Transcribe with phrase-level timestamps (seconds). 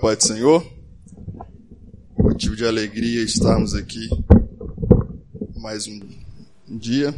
[0.00, 0.66] Pai do Senhor,
[2.16, 4.08] motivo de alegria estarmos aqui
[5.56, 6.00] mais um
[6.66, 7.14] dia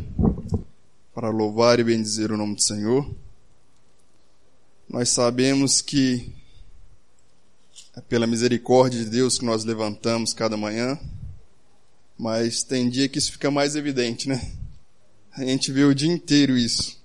[1.14, 3.08] para louvar e bendizer o nome do Senhor.
[4.88, 6.34] Nós sabemos que
[7.94, 10.98] é pela misericórdia de Deus que nós levantamos cada manhã,
[12.18, 14.54] mas tem dia que isso fica mais evidente, né?
[15.30, 17.00] A gente vê o dia inteiro isso.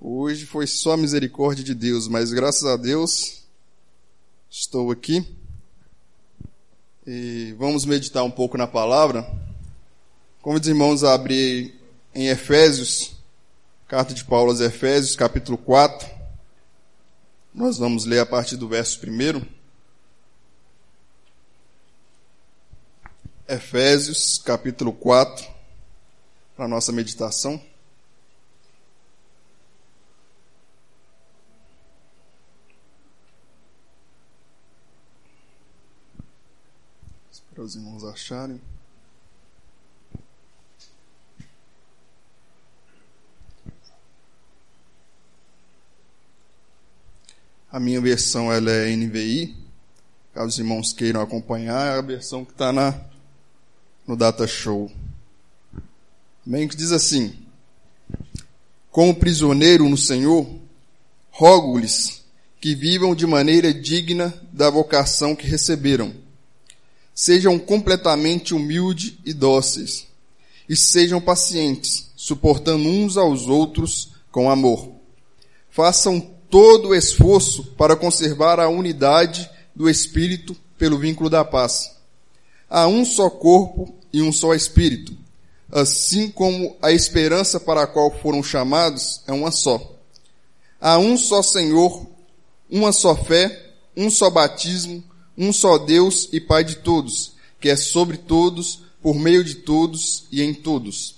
[0.00, 3.38] Hoje foi só a misericórdia de Deus, mas graças a Deus
[4.50, 5.36] Estou aqui
[7.06, 9.22] e vamos meditar um pouco na palavra.
[10.40, 11.78] Convido os irmãos a abrir
[12.14, 13.14] em Efésios,
[13.86, 16.08] carta de Paulo aos Efésios, capítulo 4.
[17.52, 19.46] Nós vamos ler a partir do verso 1.
[23.46, 25.46] Efésios, capítulo 4,
[26.56, 27.62] para a nossa meditação.
[37.58, 38.60] Para os irmãos acharem.
[47.68, 49.56] A minha versão ela é NVI.
[50.32, 52.94] Caso os irmãos queiram acompanhar, é a versão que está na
[54.06, 54.88] no Data Show.
[56.46, 56.68] Amém?
[56.68, 57.44] Que diz assim:
[58.88, 60.48] Como prisioneiro no Senhor,
[61.32, 62.24] rogo-lhes
[62.60, 66.27] que vivam de maneira digna da vocação que receberam
[67.20, 70.06] Sejam completamente humildes e dóceis,
[70.68, 74.92] e sejam pacientes, suportando uns aos outros com amor.
[75.68, 81.90] Façam todo o esforço para conservar a unidade do Espírito pelo vínculo da paz.
[82.70, 85.12] Há um só corpo e um só Espírito,
[85.72, 89.92] assim como a esperança para a qual foram chamados é uma só.
[90.80, 92.06] Há um só Senhor,
[92.70, 95.02] uma só fé, um só batismo,
[95.38, 100.24] um só Deus e Pai de todos, que é sobre todos, por meio de todos
[100.32, 101.14] e em todos.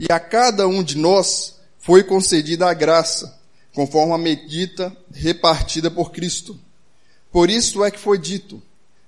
[0.00, 3.38] E a cada um de nós foi concedida a graça,
[3.74, 6.58] conforme a medida repartida por Cristo.
[7.30, 8.62] Por isso é que foi dito,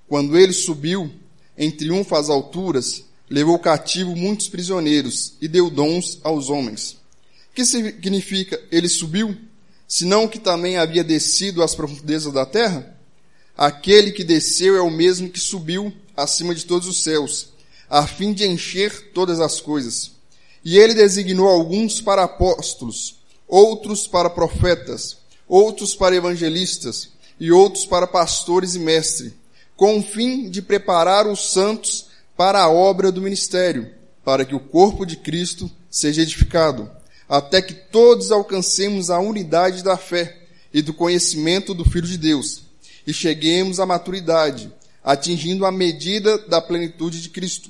[0.07, 1.11] quando ele subiu
[1.57, 6.97] em triunfo às alturas, levou cativo muitos prisioneiros e deu dons aos homens.
[7.55, 9.35] Que significa ele subiu?
[9.87, 12.94] Senão que também havia descido às profundezas da terra?
[13.57, 17.49] Aquele que desceu é o mesmo que subiu acima de todos os céus,
[17.89, 20.11] a fim de encher todas as coisas.
[20.63, 23.15] E ele designou alguns para apóstolos,
[23.47, 25.17] outros para profetas,
[25.47, 29.31] outros para evangelistas e outros para pastores e mestres,
[29.77, 33.89] com o fim de preparar os santos para a obra do ministério,
[34.23, 36.91] para que o corpo de Cristo seja edificado,
[37.29, 40.41] até que todos alcancemos a unidade da fé
[40.73, 42.64] e do conhecimento do Filho de Deus
[43.05, 44.71] e cheguemos à maturidade,
[45.03, 47.69] atingindo a medida da plenitude de Cristo.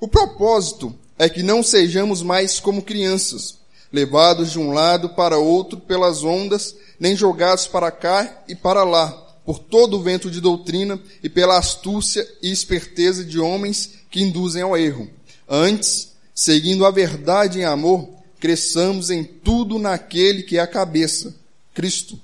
[0.00, 3.58] O propósito é que não sejamos mais como crianças,
[3.92, 9.08] levados de um lado para outro pelas ondas, nem jogados para cá e para lá,
[9.44, 14.62] por todo o vento de doutrina e pela astúcia e esperteza de homens que induzem
[14.62, 15.08] ao erro.
[15.48, 18.08] Antes, seguindo a verdade em amor,
[18.40, 21.34] cresçamos em tudo naquele que é a cabeça,
[21.72, 22.18] Cristo.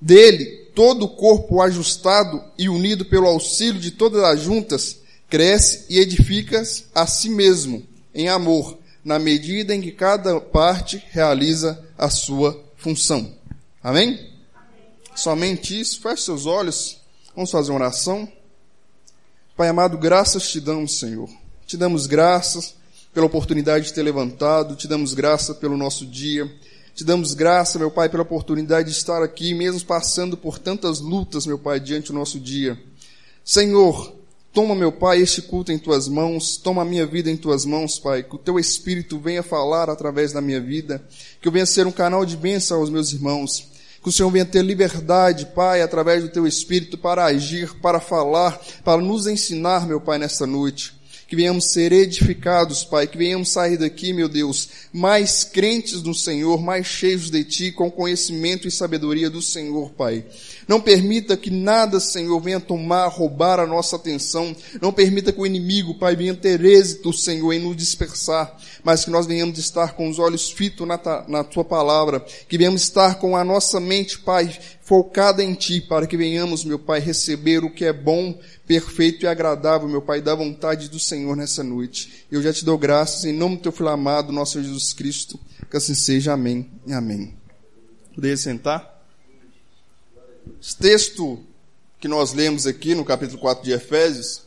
[0.00, 4.98] Dele, todo o corpo ajustado e unido pelo auxílio de todas as juntas,
[5.28, 6.62] cresce e edifica
[6.94, 13.32] a si mesmo em amor, na medida em que cada parte realiza a sua função.
[13.82, 14.30] Amém?
[15.14, 16.00] Somente isso.
[16.00, 16.98] Feche seus olhos.
[17.34, 18.30] Vamos fazer uma oração.
[19.56, 21.28] Pai amado, graças te damos, Senhor.
[21.66, 22.74] Te damos graças
[23.12, 26.50] pela oportunidade de ter levantado, te damos graça pelo nosso dia.
[27.00, 31.46] Te damos graça, meu Pai, pela oportunidade de estar aqui, mesmo passando por tantas lutas,
[31.46, 32.78] meu Pai, diante do nosso dia.
[33.42, 34.14] Senhor,
[34.52, 37.98] toma, meu Pai, este culto em tuas mãos, toma a minha vida em tuas mãos,
[37.98, 41.02] Pai, que o teu Espírito venha falar através da minha vida,
[41.40, 43.66] que eu venha ser um canal de bênção aos meus irmãos,
[44.02, 48.60] que o Senhor venha ter liberdade, Pai, através do teu Espírito para agir, para falar,
[48.84, 50.99] para nos ensinar, meu Pai, nesta noite
[51.30, 56.60] que venhamos ser edificados, Pai, que venhamos sair daqui, meu Deus, mais crentes no Senhor,
[56.60, 60.24] mais cheios de Ti, com conhecimento e sabedoria do Senhor, Pai.
[60.66, 64.54] Não permita que nada, Senhor, venha tomar, roubar a nossa atenção.
[64.82, 68.56] Não permita que o inimigo, Pai, venha ter êxito, Senhor, em nos dispersar.
[68.82, 70.98] Mas que nós venhamos estar com os olhos fitos na,
[71.28, 72.24] na Tua palavra.
[72.48, 74.58] Que venhamos estar com a nossa mente, Pai,
[74.90, 79.28] focada em Ti, para que venhamos, meu Pai, receber o que é bom, perfeito e
[79.28, 82.26] agradável, meu Pai, da vontade do Senhor nessa noite.
[82.28, 85.38] Eu já te dou graças em nome do Teu Filho amado, nosso Jesus Cristo.
[85.70, 86.32] Que assim seja.
[86.32, 87.32] Amém amém.
[88.12, 89.06] Poderia sentar?
[90.60, 91.38] Esse texto
[92.00, 94.42] que nós lemos aqui no capítulo 4 de Efésios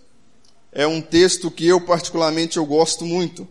[0.74, 3.48] é um texto que eu particularmente eu gosto muito.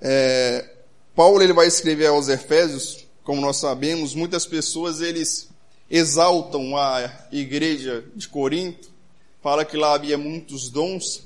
[0.00, 0.70] É,
[1.14, 5.50] Paulo ele vai escrever aos Efésios, como nós sabemos, muitas pessoas eles
[5.90, 8.90] exaltam a igreja de Corinto,
[9.42, 11.24] fala que lá havia muitos dons,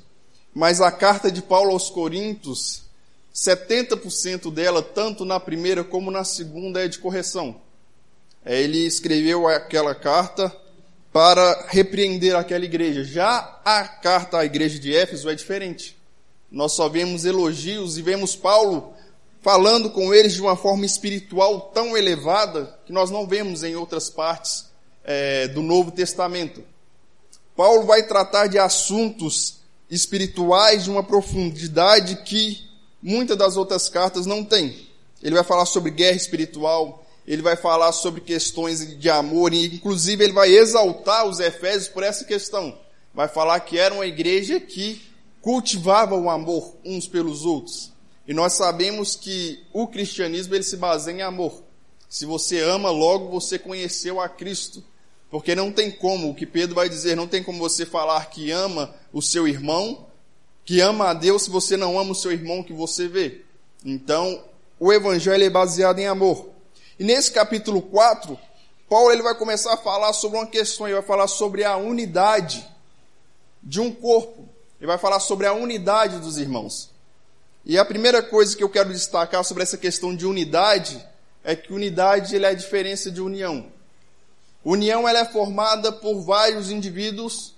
[0.53, 2.83] mas a carta de Paulo aos Coríntios,
[3.33, 7.61] 70% dela, tanto na primeira como na segunda, é de correção.
[8.45, 10.53] É, ele escreveu aquela carta
[11.13, 13.05] para repreender aquela igreja.
[13.05, 15.97] Já a carta à igreja de Éfeso é diferente.
[16.51, 18.93] Nós só vemos elogios e vemos Paulo
[19.43, 24.09] falando com eles de uma forma espiritual tão elevada que nós não vemos em outras
[24.09, 24.67] partes
[25.05, 26.63] é, do Novo Testamento.
[27.57, 29.59] Paulo vai tratar de assuntos
[29.91, 32.65] espirituais de uma profundidade que
[33.03, 34.87] muitas das outras cartas não têm.
[35.23, 40.25] Ele vai falar sobre guerra espiritual, ele vai falar sobre questões de amor, e inclusive
[40.25, 42.77] ele vai exaltar os Efésios por essa questão.
[43.13, 45.03] Vai falar que era uma igreja que
[45.41, 47.92] cultivava o amor uns pelos outros.
[48.27, 51.63] E nós sabemos que o cristianismo ele se baseia em amor.
[52.09, 54.85] Se você ama, logo você conheceu a Cristo.
[55.31, 58.51] Porque não tem como, o que Pedro vai dizer, não tem como você falar que
[58.51, 60.07] ama o seu irmão,
[60.65, 63.41] que ama a Deus, se você não ama o seu irmão que você vê.
[63.83, 64.45] Então,
[64.79, 66.51] o evangelho é baseado em amor.
[66.99, 68.39] E nesse capítulo 4,
[68.91, 72.69] Paulo ele vai começar a falar sobre uma questão, ele vai falar sobre a unidade
[73.63, 74.47] de um corpo.
[74.79, 76.92] Ele vai falar sobre a unidade dos irmãos.
[77.65, 81.01] E a primeira coisa que eu quero destacar sobre essa questão de unidade
[81.45, 83.67] é que unidade é a diferença de união.
[84.65, 87.55] União ela é formada por vários indivíduos,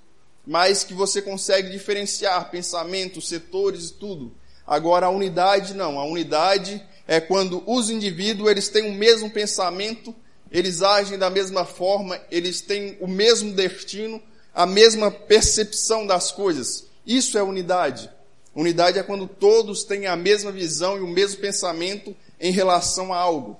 [0.46, 4.32] mas que você consegue diferenciar pensamentos, setores e tudo.
[4.66, 10.14] Agora a unidade não, a unidade é quando os indivíduos eles têm o mesmo pensamento,
[10.50, 14.22] eles agem da mesma forma, eles têm o mesmo destino,
[14.54, 16.84] a mesma percepção das coisas.
[17.06, 18.10] Isso é unidade.
[18.54, 23.18] Unidade é quando todos têm a mesma visão e o mesmo pensamento em relação a
[23.18, 23.58] algo.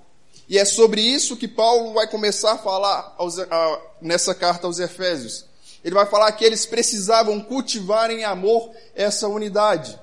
[0.48, 4.78] E é sobre isso que Paulo vai começar a falar aos, a, nessa carta aos
[4.78, 5.46] Efésios.
[5.82, 9.98] Ele vai falar que eles precisavam cultivar em amor essa unidade,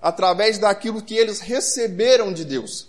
[0.00, 2.88] através daquilo que eles receberam de Deus.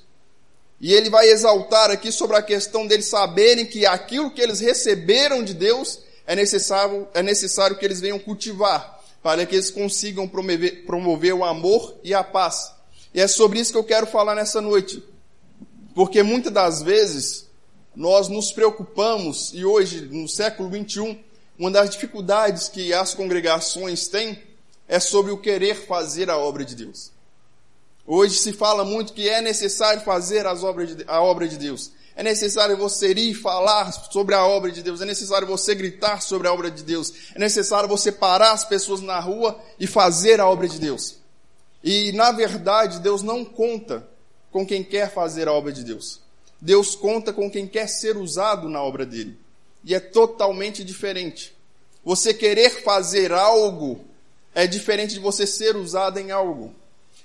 [0.80, 5.44] E ele vai exaltar aqui sobre a questão deles saberem que aquilo que eles receberam
[5.44, 8.97] de Deus é necessário, é necessário que eles venham cultivar
[9.28, 12.72] para que eles consigam promover, promover o amor e a paz.
[13.14, 15.04] E é sobre isso que eu quero falar nessa noite.
[15.94, 17.46] Porque muitas das vezes
[17.94, 21.20] nós nos preocupamos, e hoje, no século 21,
[21.60, 24.42] uma das dificuldades que as congregações têm
[24.88, 27.12] é sobre o querer fazer a obra de Deus.
[28.06, 31.92] Hoje se fala muito que é necessário fazer as obras de, a obra de Deus.
[32.18, 35.02] É necessário você ir falar sobre a obra de Deus.
[35.02, 37.14] É necessário você gritar sobre a obra de Deus.
[37.36, 41.18] É necessário você parar as pessoas na rua e fazer a obra de Deus.
[41.84, 44.04] E, na verdade, Deus não conta
[44.52, 46.20] com quem quer fazer a obra de Deus.
[46.60, 49.38] Deus conta com quem quer ser usado na obra dele.
[49.84, 51.56] E é totalmente diferente.
[52.04, 54.04] Você querer fazer algo
[54.56, 56.74] é diferente de você ser usado em algo.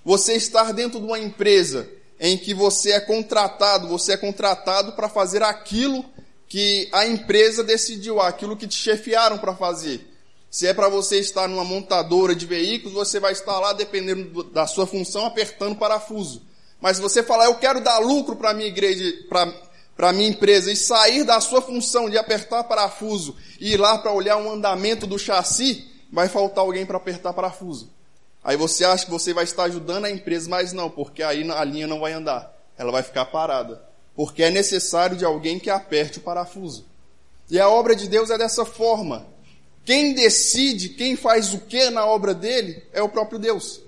[0.05, 1.89] Você estar dentro de uma empresa
[2.25, 6.05] em que você é contratado, você é contratado para fazer aquilo
[6.47, 10.08] que a empresa decidiu, aquilo que te chefiaram para fazer.
[10.49, 14.69] Se é para você estar numa montadora de veículos, você vai estar lá, dependendo da
[14.69, 16.43] sua função, apertando parafuso.
[16.81, 20.29] Mas se você falar, eu quero dar lucro para a minha igreja, para a minha
[20.29, 24.53] empresa, e sair da sua função de apertar parafuso e ir lá para olhar um
[24.53, 27.91] andamento do chassi, vai faltar alguém para apertar parafuso.
[28.44, 31.65] Aí você acha que você vai estar ajudando a empresa, mas não, porque aí a
[31.65, 32.53] linha não vai andar.
[32.77, 33.81] Ela vai ficar parada.
[34.17, 36.84] Porque é necessário de alguém que aperte o parafuso.
[37.49, 39.27] E a obra de Deus é dessa forma.
[39.84, 43.81] Quem decide quem faz o que na obra dele é o próprio Deus.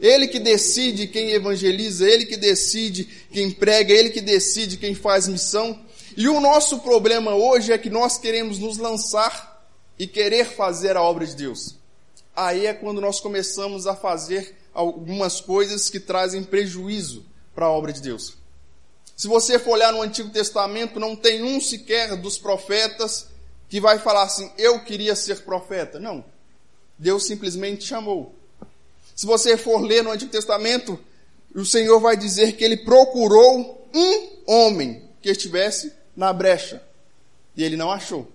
[0.00, 5.26] Ele que decide quem evangeliza, ele que decide quem prega, ele que decide quem faz
[5.26, 5.78] missão.
[6.16, 9.66] E o nosso problema hoje é que nós queremos nos lançar
[9.98, 11.77] e querer fazer a obra de Deus
[12.46, 17.92] aí é quando nós começamos a fazer algumas coisas que trazem prejuízo para a obra
[17.92, 18.36] de Deus.
[19.16, 23.26] Se você for olhar no Antigo Testamento, não tem um sequer dos profetas
[23.68, 25.98] que vai falar assim: Eu queria ser profeta.
[25.98, 26.24] Não.
[26.96, 28.34] Deus simplesmente chamou.
[29.16, 30.98] Se você for ler no Antigo Testamento,
[31.52, 36.80] o Senhor vai dizer que ele procurou um homem que estivesse na brecha.
[37.56, 38.30] E ele não achou.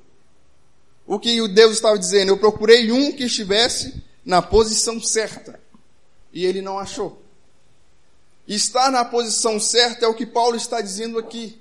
[1.06, 2.30] O que o Deus estava dizendo?
[2.30, 5.60] Eu procurei um que estivesse na posição certa.
[6.32, 7.22] E ele não achou.
[8.48, 11.60] Estar na posição certa é o que Paulo está dizendo aqui.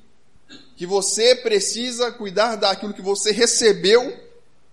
[0.76, 4.18] que você precisa cuidar daquilo que você recebeu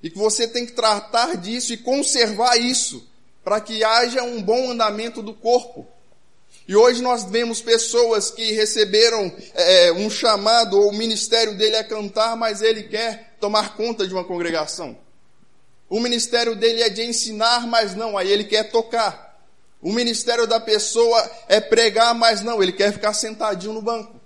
[0.02, 3.08] e que você tem que tratar disso e conservar isso
[3.44, 5.88] para que haja um bom andamento do corpo.
[6.68, 11.84] E hoje nós vemos pessoas que receberam é, um chamado ou o ministério dele é
[11.84, 14.96] cantar, mas ele quer tomar conta de uma congregação.
[15.90, 19.40] O ministério dele é de ensinar, mas não, aí ele quer tocar.
[19.82, 24.20] O ministério da pessoa é pregar, mas não, ele quer ficar sentadinho no banco.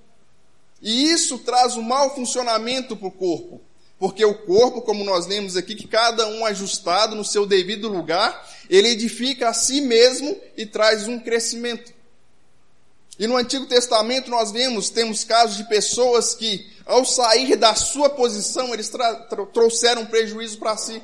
[0.81, 3.61] E isso traz um mau funcionamento para o corpo.
[3.97, 8.45] Porque o corpo, como nós lemos aqui, que cada um ajustado no seu devido lugar,
[8.69, 11.93] ele edifica a si mesmo e traz um crescimento.
[13.17, 18.09] E no Antigo Testamento nós vemos, temos casos de pessoas que, ao sair da sua
[18.09, 18.91] posição, eles
[19.53, 21.01] trouxeram prejuízo para si.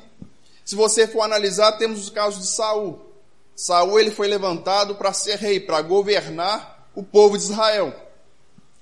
[0.64, 3.00] Se você for analisar, temos os casos de Saul.
[3.54, 7.94] Saul ele foi levantado para ser rei, para governar o povo de Israel.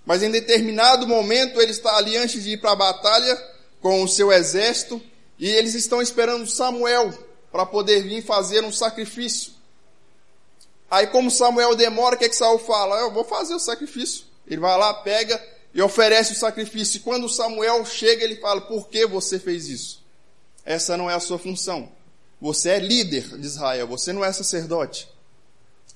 [0.07, 3.37] Mas em determinado momento ele está ali antes de ir para a batalha
[3.81, 5.01] com o seu exército
[5.39, 7.13] e eles estão esperando Samuel
[7.53, 9.53] para poder vir fazer um sacrifício.
[10.91, 13.01] Aí como Samuel demora, o que, é que Saul fala?
[13.01, 14.25] Eu vou fazer o sacrifício.
[14.47, 15.43] Ele vai lá, pega
[15.75, 16.99] e oferece o sacrifício.
[16.99, 19.99] E quando Samuel chega, ele fala: Por que você fez isso?
[20.69, 21.89] essa não é a sua função.
[22.39, 25.09] Você é líder de Israel, você não é sacerdote.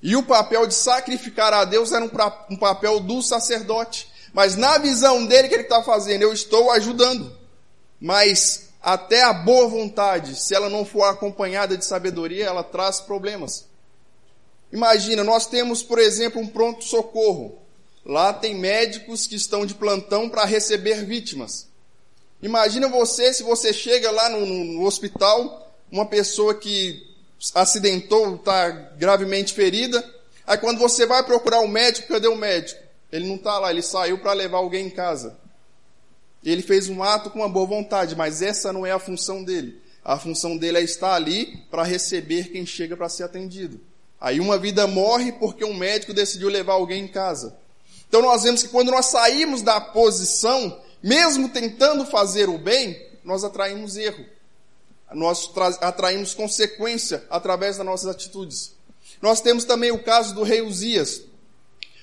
[0.03, 4.09] E o papel de sacrificar a Deus era um, pra, um papel do sacerdote.
[4.33, 6.23] Mas na visão dele, o que ele está fazendo?
[6.23, 7.37] Eu estou ajudando.
[8.01, 13.67] Mas até a boa vontade, se ela não for acompanhada de sabedoria, ela traz problemas.
[14.73, 17.59] Imagina, nós temos, por exemplo, um pronto-socorro.
[18.05, 21.69] Lá tem médicos que estão de plantão para receber vítimas.
[22.43, 27.07] Imagina você, se você chega lá no, no hospital, uma pessoa que
[27.55, 30.03] acidentou, está gravemente ferida,
[30.47, 32.81] aí quando você vai procurar o um médico, cadê o médico?
[33.13, 35.37] Ele não está lá, ele saiu para levar alguém em casa.
[36.43, 39.81] Ele fez um ato com uma boa vontade, mas essa não é a função dele.
[40.05, 43.81] A função dele é estar ali para receber quem chega para ser atendido.
[44.23, 47.57] Aí uma vida morre porque um médico decidiu levar alguém em casa.
[48.09, 53.43] Então nós vemos que quando nós saímos da posição mesmo tentando fazer o bem, nós
[53.43, 54.25] atraímos erro.
[55.13, 55.51] Nós
[55.81, 58.77] atraímos consequência através das nossas atitudes.
[59.21, 61.23] Nós temos também o caso do rei Uzias.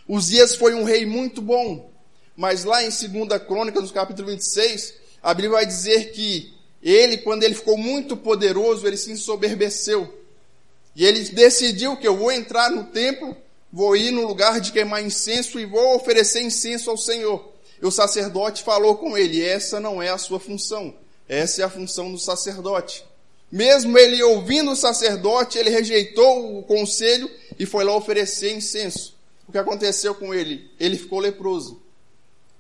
[0.05, 1.89] Uzias foi um rei muito bom,
[2.35, 7.43] mas lá em 2 Crônica, no capítulo 26, a Bíblia vai dizer que ele, quando
[7.43, 10.18] ele ficou muito poderoso, ele se ensoberbeceu.
[10.96, 13.36] E ele decidiu que eu vou entrar no templo,
[13.72, 17.53] vou ir no lugar de queimar incenso e vou oferecer incenso ao Senhor.
[17.81, 20.93] E o sacerdote falou com ele: essa não é a sua função,
[21.27, 23.05] essa é a função do sacerdote.
[23.51, 29.17] Mesmo ele ouvindo o sacerdote, ele rejeitou o conselho e foi lá oferecer incenso.
[29.48, 30.69] O que aconteceu com ele?
[30.79, 31.81] Ele ficou leproso.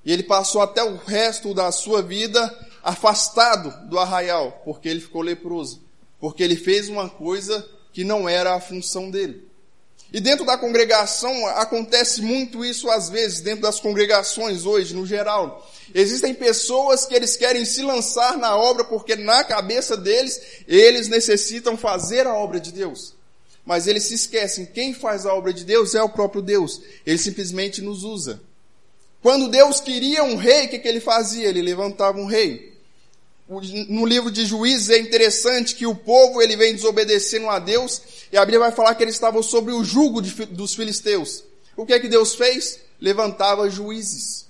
[0.03, 5.21] E ele passou até o resto da sua vida afastado do arraial, porque ele ficou
[5.21, 5.83] leproso.
[6.19, 9.49] Porque ele fez uma coisa que não era a função dele.
[10.11, 15.69] E dentro da congregação acontece muito isso às vezes, dentro das congregações hoje, no geral.
[15.93, 21.77] Existem pessoas que eles querem se lançar na obra porque na cabeça deles eles necessitam
[21.77, 23.13] fazer a obra de Deus.
[23.63, 26.81] Mas eles se esquecem, quem faz a obra de Deus é o próprio Deus.
[27.05, 28.41] Ele simplesmente nos usa.
[29.21, 31.49] Quando Deus queria um rei, o que, que ele fazia?
[31.49, 32.68] Ele levantava um rei
[33.49, 37.99] no livro de Juízes é interessante que o povo ele vem desobedecendo a Deus
[38.31, 41.43] e a Bíblia vai falar que eles estavam sobre o jugo de, dos filisteus.
[41.75, 42.79] O que é que Deus fez?
[43.01, 44.45] Levantava juízes.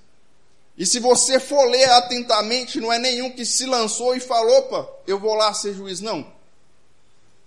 [0.78, 4.90] E se você for ler atentamente, não é nenhum que se lançou e falou, opa,
[5.08, 6.26] eu vou lá ser juiz, não.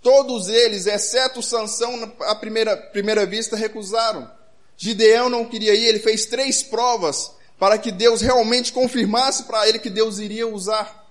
[0.00, 4.30] Todos eles, exceto Sansão, à primeira, primeira vista, recusaram.
[4.76, 9.78] Gideão não queria ir, ele fez três provas para que Deus realmente confirmasse para ele
[9.78, 11.01] que Deus iria usar.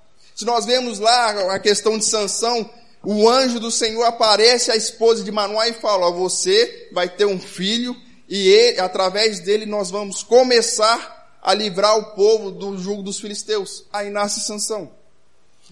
[0.42, 2.68] Se nós vemos lá a questão de Sansão,
[3.04, 7.26] o anjo do Senhor aparece à esposa de Manoá e fala: ó, você vai ter
[7.26, 7.96] um filho
[8.28, 13.86] e ele, através dele nós vamos começar a livrar o povo do jugo dos filisteus.
[13.94, 14.92] Aí nasce Sansão.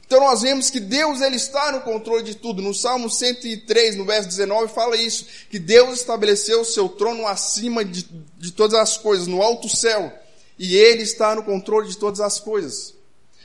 [0.06, 2.62] Então nós vemos que Deus ele está no controle de tudo.
[2.62, 7.84] No Salmo 103, no verso 19, fala isso, que Deus estabeleceu o seu trono acima
[7.84, 8.08] de,
[8.38, 10.14] de todas as coisas, no alto céu,
[10.60, 12.99] e ele está no controle de todas as coisas.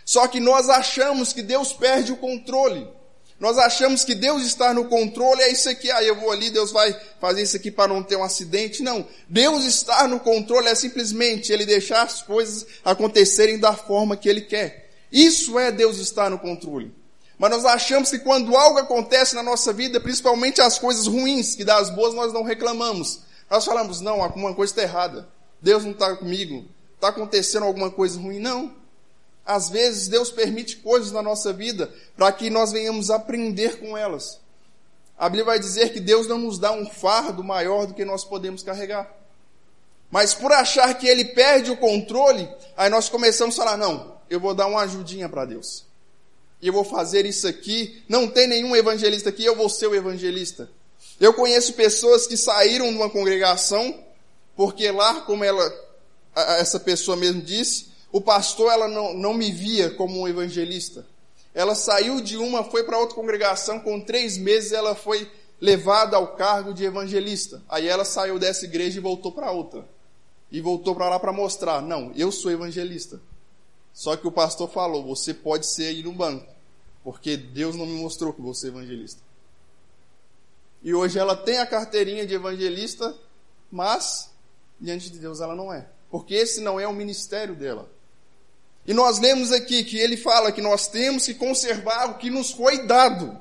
[0.04, 2.86] Só que nós achamos que Deus perde o controle.
[3.40, 6.50] Nós achamos que Deus está no controle, é isso aqui, aí ah, eu vou ali,
[6.50, 8.82] Deus vai fazer isso aqui para não ter um acidente.
[8.82, 9.06] Não.
[9.28, 14.40] Deus está no controle é simplesmente Ele deixar as coisas acontecerem da forma que Ele
[14.40, 14.88] quer.
[15.10, 16.92] Isso é Deus estar no controle.
[17.36, 21.64] Mas nós achamos que quando algo acontece na nossa vida, principalmente as coisas ruins, que
[21.64, 23.20] das boas nós não reclamamos.
[23.50, 25.28] Nós falamos, não, alguma coisa está errada.
[25.60, 26.64] Deus não está comigo.
[26.94, 28.38] Está acontecendo alguma coisa ruim.
[28.38, 28.72] Não.
[29.44, 34.40] Às vezes Deus permite coisas na nossa vida para que nós venhamos aprender com elas.
[35.18, 38.24] A Bíblia vai dizer que Deus não nos dá um fardo maior do que nós
[38.24, 39.12] podemos carregar.
[40.10, 44.40] Mas por achar que ele perde o controle, aí nós começamos a falar: não, eu
[44.40, 45.84] vou dar uma ajudinha para Deus.
[46.62, 48.02] Eu vou fazer isso aqui.
[48.08, 50.70] Não tem nenhum evangelista aqui, eu vou ser o evangelista.
[51.20, 54.02] Eu conheço pessoas que saíram de uma congregação,
[54.56, 55.72] porque lá, como ela,
[56.34, 61.04] essa pessoa mesmo disse, o pastor ela não, não me via como um evangelista.
[61.52, 65.28] Ela saiu de uma, foi para outra congregação, com três meses ela foi
[65.60, 67.60] levada ao cargo de evangelista.
[67.68, 69.84] Aí ela saiu dessa igreja e voltou para outra.
[70.48, 73.20] E voltou para lá para mostrar: não, eu sou evangelista.
[73.92, 76.46] Só que o pastor falou: você pode ser aí no banco,
[77.02, 79.20] porque Deus não me mostrou que você é evangelista.
[80.84, 83.12] E hoje ela tem a carteirinha de evangelista,
[83.72, 84.30] mas
[84.80, 87.92] diante de Deus ela não é, porque esse não é o ministério dela.
[88.86, 92.50] E nós lemos aqui que ele fala que nós temos que conservar o que nos
[92.50, 93.38] foi dado.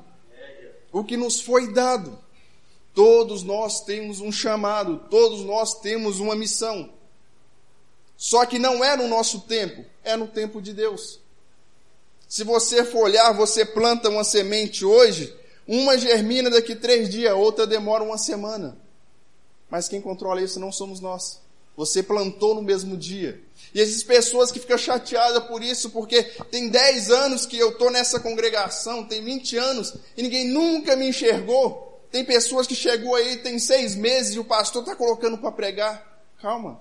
[0.90, 2.18] O que nos foi dado.
[2.94, 6.90] Todos nós temos um chamado, todos nós temos uma missão.
[8.16, 11.20] Só que não é no nosso tempo, é no tempo de Deus.
[12.28, 15.34] Se você for olhar, você planta uma semente hoje,
[15.66, 18.78] uma germina daqui três dias, outra demora uma semana.
[19.68, 21.40] Mas quem controla isso não somos nós.
[21.76, 23.42] Você plantou no mesmo dia.
[23.74, 27.90] E essas pessoas que ficam chateadas por isso, porque tem 10 anos que eu estou
[27.90, 32.00] nessa congregação, tem 20 anos, e ninguém nunca me enxergou.
[32.12, 36.22] Tem pessoas que chegou aí, tem seis meses, e o pastor está colocando para pregar.
[36.40, 36.80] Calma.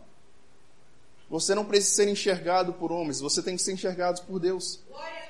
[1.31, 4.79] Você não precisa ser enxergado por homens, você tem que ser enxergado por Deus.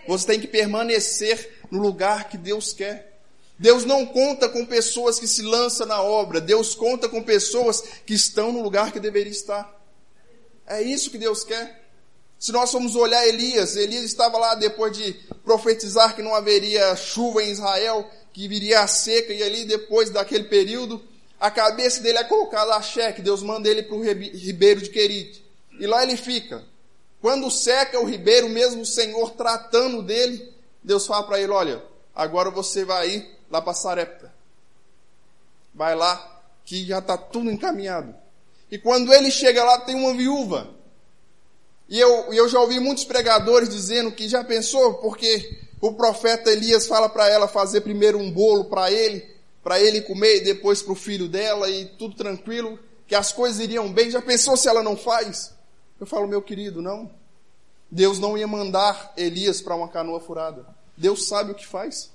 [0.05, 3.21] Você tem que permanecer no lugar que Deus quer.
[3.57, 8.13] Deus não conta com pessoas que se lançam na obra, Deus conta com pessoas que
[8.13, 9.82] estão no lugar que deveria estar.
[10.67, 11.83] É isso que Deus quer.
[12.39, 15.13] Se nós formos olhar Elias, Elias estava lá depois de
[15.45, 20.45] profetizar que não haveria chuva em Israel, que viria a seca, e ali depois daquele
[20.45, 21.01] período,
[21.39, 25.43] a cabeça dele é colocada a cheque, Deus manda ele para o ribeiro de Querite.
[25.79, 26.63] E lá ele fica.
[27.21, 31.81] Quando seca o ribeiro, mesmo o Senhor tratando dele, Deus fala para ele: Olha,
[32.13, 34.33] agora você vai ir lá para Sarepta.
[35.73, 38.13] Vai lá, que já está tudo encaminhado.
[38.73, 40.67] E quando ele chega lá, tem uma viúva.
[41.87, 46.87] E eu, eu já ouvi muitos pregadores dizendo que já pensou, porque o profeta Elias
[46.87, 49.29] fala para ela fazer primeiro um bolo para ele,
[49.63, 53.59] para ele comer, e depois para o filho dela, e tudo tranquilo, que as coisas
[53.59, 54.09] iriam bem.
[54.09, 55.53] Já pensou se ela não faz?
[55.99, 57.11] Eu falo, meu querido, não.
[57.91, 60.65] Deus não ia mandar Elias para uma canoa furada.
[60.97, 62.09] Deus sabe o que faz.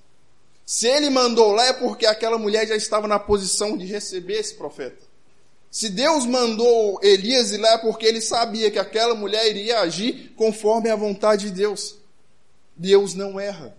[0.66, 4.56] Se ele mandou lá é porque aquela mulher já estava na posição de receber esse
[4.56, 5.07] profeta.
[5.70, 10.32] Se Deus mandou Elias ir lá é porque ele sabia que aquela mulher iria agir
[10.36, 11.96] conforme a vontade de Deus.
[12.74, 13.76] Deus não erra.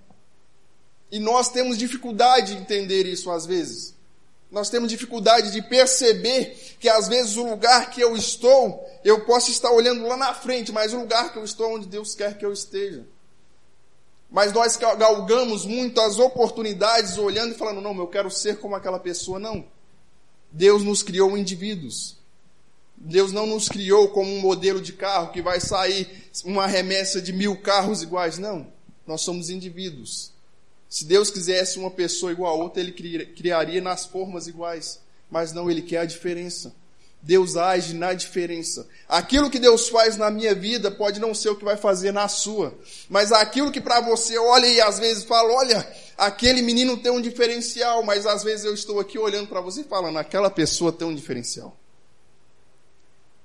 [1.12, 3.95] E nós temos dificuldade de entender isso às vezes.
[4.52, 9.52] Nós temos dificuldade de perceber que às vezes o lugar que eu estou, eu posso
[9.52, 12.38] estar olhando lá na frente, mas o lugar que eu estou é onde Deus quer
[12.38, 13.06] que eu esteja.
[14.30, 18.99] Mas nós galgamos muito as oportunidades olhando e falando, não, eu quero ser como aquela
[18.99, 19.39] pessoa.
[19.39, 19.65] Não.
[20.51, 22.17] Deus nos criou indivíduos.
[22.95, 27.31] Deus não nos criou como um modelo de carro que vai sair uma remessa de
[27.31, 28.38] mil carros iguais.
[28.38, 28.67] Não.
[29.07, 30.31] Nós somos indivíduos.
[30.89, 32.91] Se Deus quisesse uma pessoa igual a outra, Ele
[33.25, 34.99] criaria nas formas iguais.
[35.31, 36.73] Mas não, Ele quer a diferença.
[37.21, 38.88] Deus age na diferença.
[39.08, 42.27] Aquilo que Deus faz na minha vida pode não ser o que vai fazer na
[42.27, 42.73] sua,
[43.10, 45.86] mas aquilo que para você olha e às vezes fala, olha,
[46.17, 49.86] aquele menino tem um diferencial, mas às vezes eu estou aqui olhando para você e
[49.86, 51.75] falando, aquela pessoa tem um diferencial.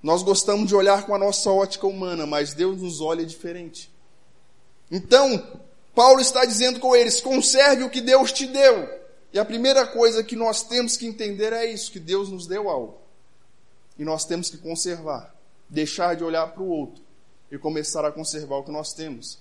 [0.02, 3.90] Nós gostamos de olhar com a nossa ótica humana, mas Deus nos olha diferente.
[4.90, 5.42] Então,
[5.94, 8.86] Paulo está dizendo com eles: conserve o que Deus te deu.
[9.32, 12.68] E a primeira coisa que nós temos que entender é isso: que Deus nos deu
[12.68, 13.03] algo.
[13.98, 15.34] E nós temos que conservar,
[15.68, 17.02] deixar de olhar para o outro
[17.50, 19.38] e começar a conservar o que nós temos.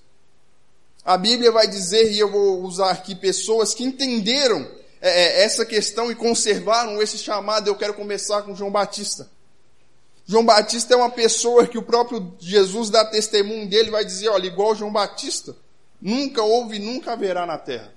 [1.03, 4.61] A Bíblia vai dizer, e eu vou usar aqui pessoas que entenderam
[5.01, 7.67] é, é, essa questão e conservaram esse chamado.
[7.67, 9.29] Eu quero começar com João Batista.
[10.25, 14.47] João Batista é uma pessoa que o próprio Jesus dá testemunho dele, vai dizer, olha,
[14.47, 15.55] igual João Batista,
[16.01, 17.93] nunca houve e nunca haverá na terra.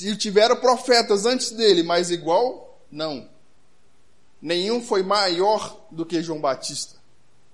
[0.00, 3.31] E tiveram profetas antes dele, mas igual, não
[4.42, 7.00] nenhum foi maior do que João Batista.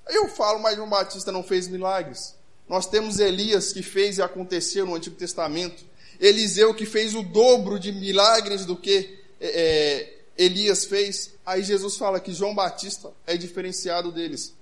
[0.06, 2.34] Aí eu falo, mas João Batista não fez milagres.
[2.66, 5.84] Nós temos Elias que fez e aconteceu no Antigo Testamento.
[6.18, 11.32] Eliseu que fez o dobro de milagres do que é, é, Elias fez.
[11.44, 14.54] Aí Jesus fala que João Batista é diferenciado deles.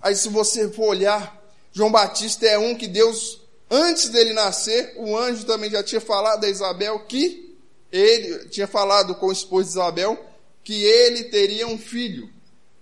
[0.00, 1.42] Aí se você for olhar,
[1.72, 6.44] João Batista é um que Deus, antes dele nascer, o anjo também já tinha falado
[6.44, 7.56] a Isabel que
[7.90, 10.33] ele tinha falado com o esposo de Isabel
[10.64, 12.30] que ele teria um filho.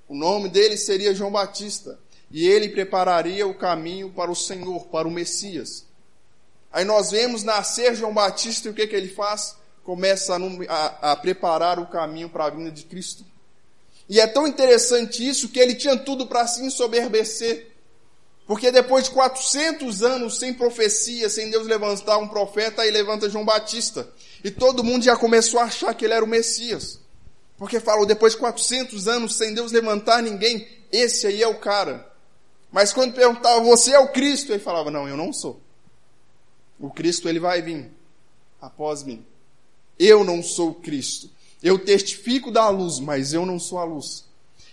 [0.08, 1.98] O nome dele seria João Batista.
[2.30, 5.84] E ele prepararia o caminho para o Senhor, para o Messias.
[6.72, 9.56] Aí nós vemos nascer João Batista e o que, que ele faz?
[9.84, 10.34] Começa
[10.68, 13.26] a, a, preparar o caminho para a vinda de Cristo.
[14.08, 17.70] E é tão interessante isso que ele tinha tudo para se ensoberbecer.
[18.46, 23.44] Porque depois de 400 anos sem profecia, sem Deus levantar um profeta, aí levanta João
[23.44, 24.08] Batista.
[24.42, 27.01] E todo mundo já começou a achar que ele era o Messias.
[27.62, 32.04] Porque falou, depois de 400 anos sem Deus levantar ninguém, esse aí é o cara.
[32.72, 34.50] Mas quando perguntava, você é o Cristo?
[34.50, 35.60] Ele falava, não, eu não sou.
[36.76, 37.88] O Cristo, ele vai vir
[38.60, 39.24] após mim.
[39.96, 41.30] Eu não sou o Cristo.
[41.62, 44.24] Eu testifico da luz, mas eu não sou a luz.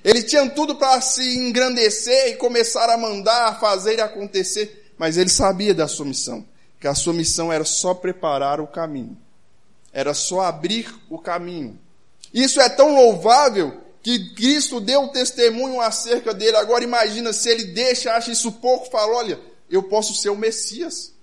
[0.03, 5.15] Ele tinha tudo para se engrandecer e começar a mandar, a fazer e acontecer, mas
[5.15, 6.43] ele sabia da sua missão,
[6.79, 9.15] que a sua missão era só preparar o caminho.
[9.93, 11.79] Era só abrir o caminho.
[12.33, 16.57] Isso é tão louvável que Cristo deu testemunho acerca dele.
[16.57, 19.39] Agora imagina se ele deixa, acha isso pouco, fala, olha,
[19.69, 21.13] eu posso ser o Messias.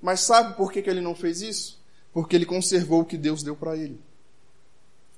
[0.00, 1.78] Mas sabe por que, que ele não fez isso?
[2.12, 4.00] Porque ele conservou o que Deus deu para ele.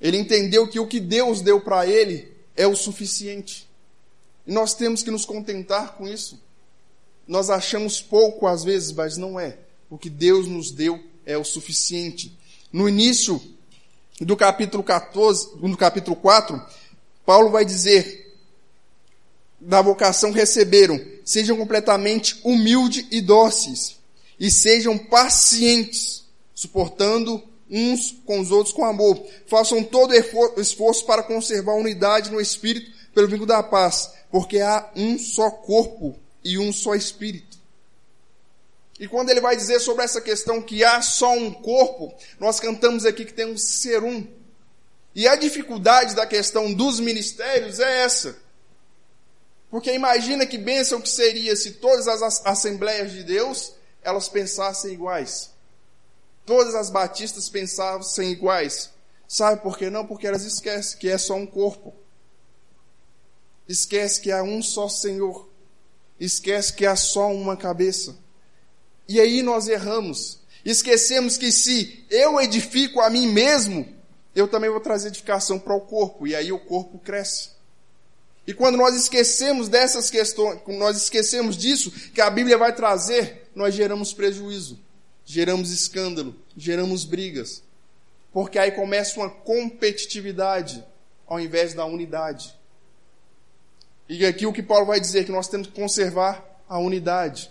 [0.00, 3.68] Ele entendeu que o que Deus deu para ele é o suficiente.
[4.46, 6.42] E nós temos que nos contentar com isso.
[7.26, 9.58] Nós achamos pouco às vezes, mas não é.
[9.88, 12.36] O que Deus nos deu é o suficiente.
[12.72, 13.40] No início
[14.20, 16.60] do capítulo 14, no capítulo 4,
[17.24, 18.22] Paulo vai dizer
[19.60, 23.96] da vocação receberam, sejam completamente humildes e dóceis,
[24.38, 29.24] e sejam pacientes, suportando uns com os outros com amor.
[29.46, 30.14] Façam todo
[30.56, 35.50] esforço para conservar a unidade no espírito pelo vínculo da paz, porque há um só
[35.50, 37.51] corpo e um só espírito.
[39.02, 43.04] E quando ele vai dizer sobre essa questão que há só um corpo, nós cantamos
[43.04, 44.24] aqui que tem um ser um.
[45.12, 48.36] E a dificuldade da questão dos ministérios é essa.
[49.68, 55.50] Porque imagina que bênção que seria se todas as assembleias de Deus elas pensassem iguais.
[56.46, 58.88] Todas as batistas pensassem iguais.
[59.26, 60.06] Sabe por que não?
[60.06, 61.92] Porque elas esquecem que é só um corpo.
[63.68, 65.50] Esquece que há um só Senhor.
[66.20, 68.21] Esquece que há só uma cabeça.
[69.08, 70.38] E aí nós erramos.
[70.64, 73.86] Esquecemos que se eu edifico a mim mesmo,
[74.34, 76.26] eu também vou trazer edificação para o corpo.
[76.26, 77.50] E aí o corpo cresce.
[78.46, 83.74] E quando nós esquecemos dessas questões, nós esquecemos disso, que a Bíblia vai trazer, nós
[83.74, 84.78] geramos prejuízo,
[85.24, 87.62] geramos escândalo, geramos brigas.
[88.32, 90.84] Porque aí começa uma competitividade
[91.26, 92.54] ao invés da unidade.
[94.08, 97.50] E aqui o que Paulo vai dizer, que nós temos que conservar a unidade.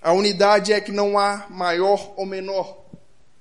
[0.00, 2.78] A unidade é que não há maior ou menor.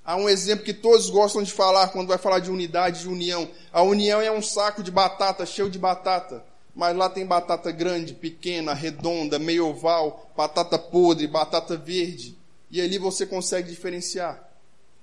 [0.04, 3.50] Há um exemplo que todos gostam de falar quando vai falar de unidade, de união.
[3.74, 6.44] A união é um saco de batata, cheio de batata.
[6.74, 12.38] Mas lá tem batata grande, pequena, redonda, meio oval, batata podre, batata verde.
[12.72, 14.48] E ali você consegue diferenciar.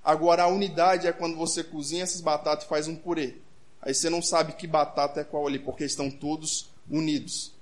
[0.03, 3.37] Agora, a unidade é quando você cozinha essas batatas e faz um purê.
[3.83, 7.53] Aí você não sabe que batata é qual ali, porque estão todos unidos.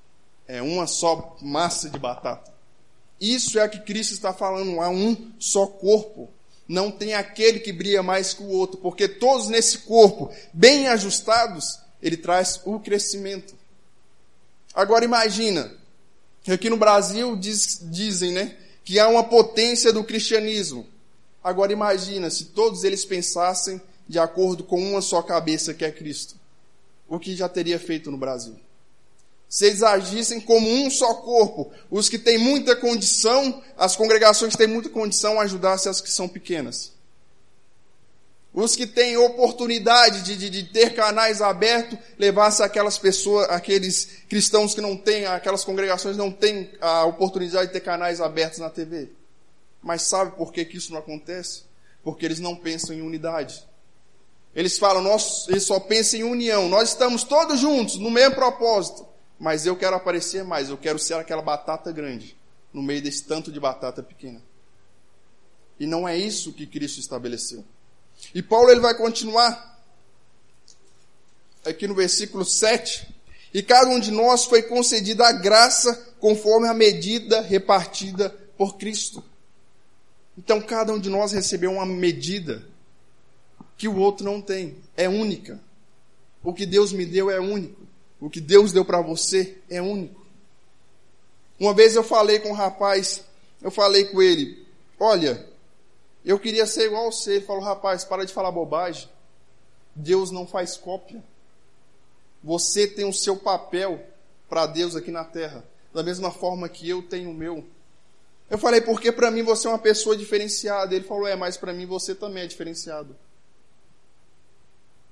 [0.46, 2.51] É uma só massa de batata.
[3.22, 6.28] Isso é o que Cristo está falando, há um só corpo
[6.72, 11.78] não tem aquele que brilha mais que o outro, porque todos nesse corpo, bem ajustados,
[12.02, 13.54] ele traz o crescimento.
[14.72, 15.70] Agora imagina,
[16.48, 20.86] aqui no Brasil diz, dizem, né, que há uma potência do cristianismo.
[21.44, 26.36] Agora imagina se todos eles pensassem de acordo com uma só cabeça que é Cristo.
[27.08, 28.56] O que já teria feito no Brasil?
[29.52, 34.56] Se eles agissem como um só corpo, os que têm muita condição, as congregações que
[34.56, 36.94] têm muita condição, ajudassem as que são pequenas.
[38.50, 44.74] Os que têm oportunidade de, de, de ter canais abertos, levasse aquelas pessoas, aqueles cristãos
[44.74, 49.10] que não têm, aquelas congregações não têm a oportunidade de ter canais abertos na TV.
[49.82, 51.64] Mas sabe por que, que isso não acontece?
[52.02, 53.62] Porque eles não pensam em unidade.
[54.54, 56.70] Eles falam, nós, eles só pensam em união.
[56.70, 59.11] Nós estamos todos juntos, no mesmo propósito
[59.42, 62.36] mas eu quero aparecer mais, eu quero ser aquela batata grande
[62.72, 64.40] no meio desse tanto de batata pequena.
[65.80, 67.64] E não é isso que Cristo estabeleceu.
[68.32, 69.82] E Paulo ele vai continuar
[71.64, 73.12] aqui no versículo 7.
[73.52, 79.24] E cada um de nós foi concedida a graça conforme a medida repartida por Cristo.
[80.38, 82.64] Então cada um de nós recebeu uma medida
[83.76, 85.60] que o outro não tem, é única.
[86.44, 87.82] O que Deus me deu é único.
[88.22, 90.24] O que Deus deu para você é único.
[91.58, 93.24] Uma vez eu falei com um rapaz,
[93.60, 94.64] eu falei com ele,
[94.98, 95.44] olha,
[96.24, 97.34] eu queria ser igual você.
[97.34, 99.08] Ele falou, rapaz, para de falar bobagem.
[99.92, 101.20] Deus não faz cópia.
[102.44, 104.00] Você tem o seu papel
[104.48, 107.64] para Deus aqui na terra, da mesma forma que eu tenho o meu.
[108.48, 110.94] Eu falei, porque para mim você é uma pessoa diferenciada.
[110.94, 113.16] Ele falou, é, mas para mim você também é diferenciado.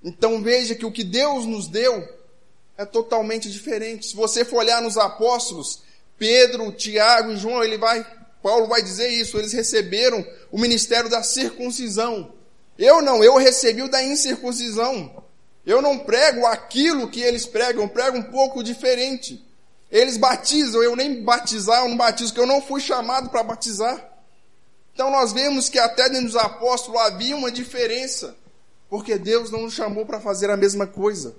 [0.01, 2.20] Então veja que o que Deus nos deu
[2.81, 4.07] é totalmente diferente.
[4.07, 5.83] Se você for olhar nos apóstolos,
[6.17, 8.03] Pedro, Tiago e João, ele vai,
[8.43, 12.33] Paulo vai dizer isso, eles receberam o ministério da circuncisão.
[12.79, 15.23] Eu não, eu recebi o da incircuncisão.
[15.67, 19.45] Eu não prego aquilo que eles pregam, eu prego um pouco diferente.
[19.91, 24.11] Eles batizam, eu nem batizar, eu não batizo, porque eu não fui chamado para batizar.
[24.95, 28.35] Então nós vemos que até dentro dos apóstolos havia uma diferença,
[28.89, 31.37] porque Deus não nos chamou para fazer a mesma coisa.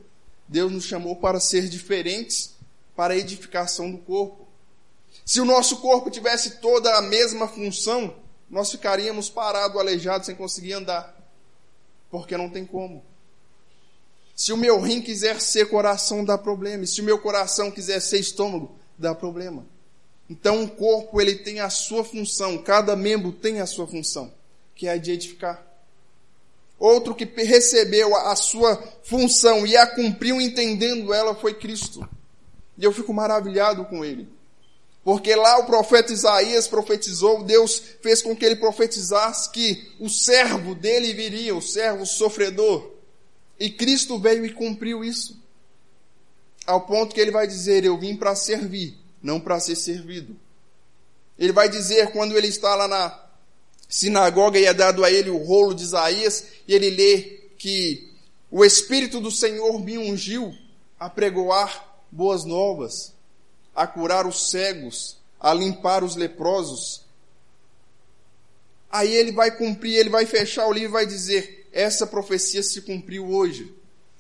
[0.51, 2.53] Deus nos chamou para ser diferentes,
[2.93, 4.45] para a edificação do corpo.
[5.25, 8.13] Se o nosso corpo tivesse toda a mesma função,
[8.49, 11.15] nós ficaríamos parados, aleijados, sem conseguir andar.
[12.09, 13.01] Porque não tem como.
[14.35, 16.83] Se o meu rim quiser ser coração, dá problema.
[16.83, 19.65] E se o meu coração quiser ser estômago, dá problema.
[20.29, 24.33] Então o corpo ele tem a sua função, cada membro tem a sua função,
[24.75, 25.65] que é a de edificar.
[26.81, 32.09] Outro que recebeu a sua função e a cumpriu entendendo ela foi Cristo.
[32.75, 34.27] E eu fico maravilhado com ele.
[35.03, 40.73] Porque lá o profeta Isaías profetizou, Deus fez com que ele profetizasse que o servo
[40.73, 42.89] dele viria, o servo sofredor.
[43.59, 45.39] E Cristo veio e cumpriu isso.
[46.65, 50.35] Ao ponto que ele vai dizer: Eu vim para servir, não para ser servido.
[51.37, 53.20] Ele vai dizer, quando ele está lá na
[53.91, 58.09] sinagoga e é dado a ele o rolo de Isaías, e ele lê que
[58.49, 60.55] o Espírito do Senhor me ungiu
[60.97, 63.13] a pregoar boas novas,
[63.75, 67.01] a curar os cegos, a limpar os leprosos.
[68.89, 72.81] Aí ele vai cumprir, ele vai fechar o livro e vai dizer: essa profecia se
[72.81, 73.73] cumpriu hoje.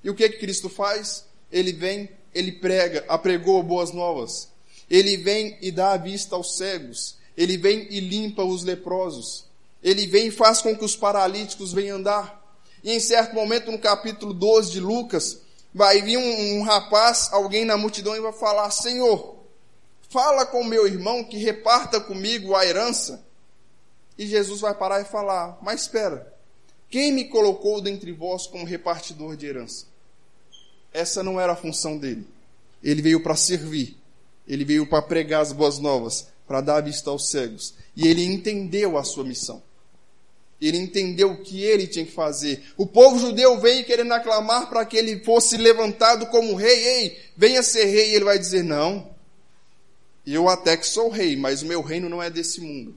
[0.03, 1.25] E o que que Cristo faz?
[1.49, 4.49] Ele vem, ele prega, apregou boas novas.
[4.89, 7.15] Ele vem e dá a vista aos cegos.
[7.37, 9.50] Ele vem e limpa os leprosos.
[9.83, 12.39] Ele vem e faz com que os paralíticos venham andar.
[12.83, 15.41] E em certo momento, no capítulo 12 de Lucas,
[15.73, 19.37] vai vir um, um rapaz, alguém na multidão, e vai falar: Senhor,
[20.09, 23.23] fala com meu irmão que reparta comigo a herança.
[24.17, 26.31] E Jesus vai parar e falar: Mas espera,
[26.89, 29.85] quem me colocou dentre vós como repartidor de herança?
[30.93, 32.27] Essa não era a função dele.
[32.83, 33.97] Ele veio para servir.
[34.47, 37.73] Ele veio para pregar as boas novas, para dar vista aos cegos.
[37.95, 39.63] E ele entendeu a sua missão.
[40.61, 42.61] Ele entendeu o que ele tinha que fazer.
[42.77, 46.85] O povo judeu veio querendo aclamar para que ele fosse levantado como rei.
[46.85, 48.11] Ei, venha ser rei.
[48.11, 49.09] E ele vai dizer: Não,
[50.25, 52.95] eu até que sou rei, mas o meu reino não é desse mundo.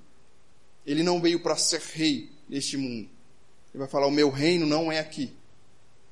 [0.86, 3.08] Ele não veio para ser rei deste mundo.
[3.72, 5.32] Ele vai falar: O meu reino não é aqui.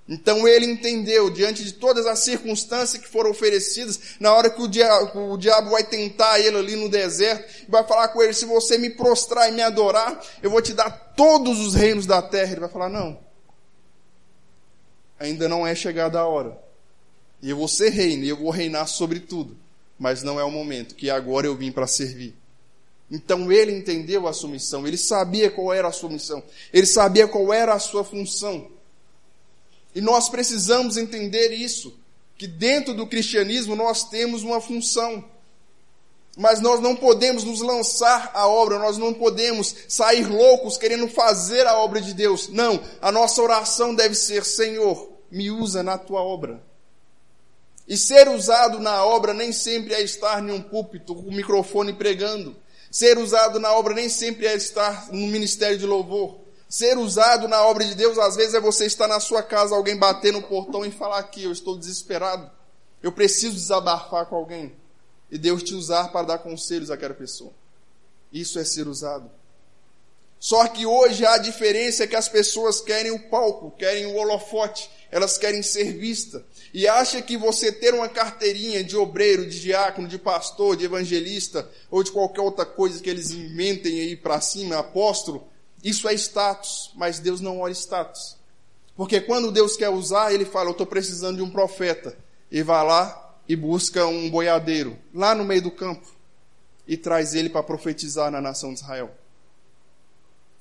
[0.09, 4.67] Então ele entendeu, diante de todas as circunstâncias que foram oferecidas, na hora que o
[4.67, 8.77] diabo, o diabo vai tentar ele ali no deserto, vai falar com ele: se você
[8.77, 12.51] me prostrar e me adorar, eu vou te dar todos os reinos da terra.
[12.51, 13.19] Ele vai falar: não,
[15.19, 16.59] ainda não é chegada a hora.
[17.41, 19.57] E eu vou ser reino, e eu vou reinar sobre tudo.
[19.99, 22.35] Mas não é o momento, que agora eu vim para servir.
[23.09, 27.29] Então ele entendeu a sua missão, ele sabia qual era a sua missão, ele sabia
[27.29, 28.72] qual era a sua função.
[29.95, 31.99] E nós precisamos entender isso,
[32.37, 35.25] que dentro do cristianismo nós temos uma função.
[36.37, 41.67] Mas nós não podemos nos lançar à obra, nós não podemos sair loucos querendo fazer
[41.67, 42.49] a obra de Deus.
[42.49, 46.63] Não, a nossa oração deve ser: Senhor, me usa na tua obra.
[47.87, 51.93] E ser usado na obra nem sempre é estar em um púlpito com o microfone
[51.93, 52.57] pregando.
[52.91, 56.42] Ser usado na obra nem sempre é estar no ministério de louvor.
[56.73, 59.95] Ser usado na obra de Deus, às vezes, é você estar na sua casa, alguém
[59.95, 62.51] bater no portão e falar aqui, eu estou desesperado.
[63.03, 64.75] Eu preciso desabafar com alguém.
[65.31, 67.53] E Deus te usar para dar conselhos àquela pessoa.
[68.33, 69.31] Isso é ser usado.
[70.41, 74.91] Só que hoje a diferença é que as pessoas querem o palco, querem o holofote,
[75.11, 76.43] elas querem ser vistas.
[76.73, 81.69] E acha que você ter uma carteirinha de obreiro, de diácono, de pastor, de evangelista,
[81.91, 85.52] ou de qualquer outra coisa que eles inventem aí para cima, apóstolo,
[85.83, 88.37] isso é status, mas Deus não olha status.
[88.97, 92.17] Porque quando Deus quer usar, ele fala, eu estou precisando de um profeta.
[92.51, 96.07] E vai lá e busca um boiadeiro, lá no meio do campo,
[96.87, 99.11] e traz ele para profetizar na nação de Israel.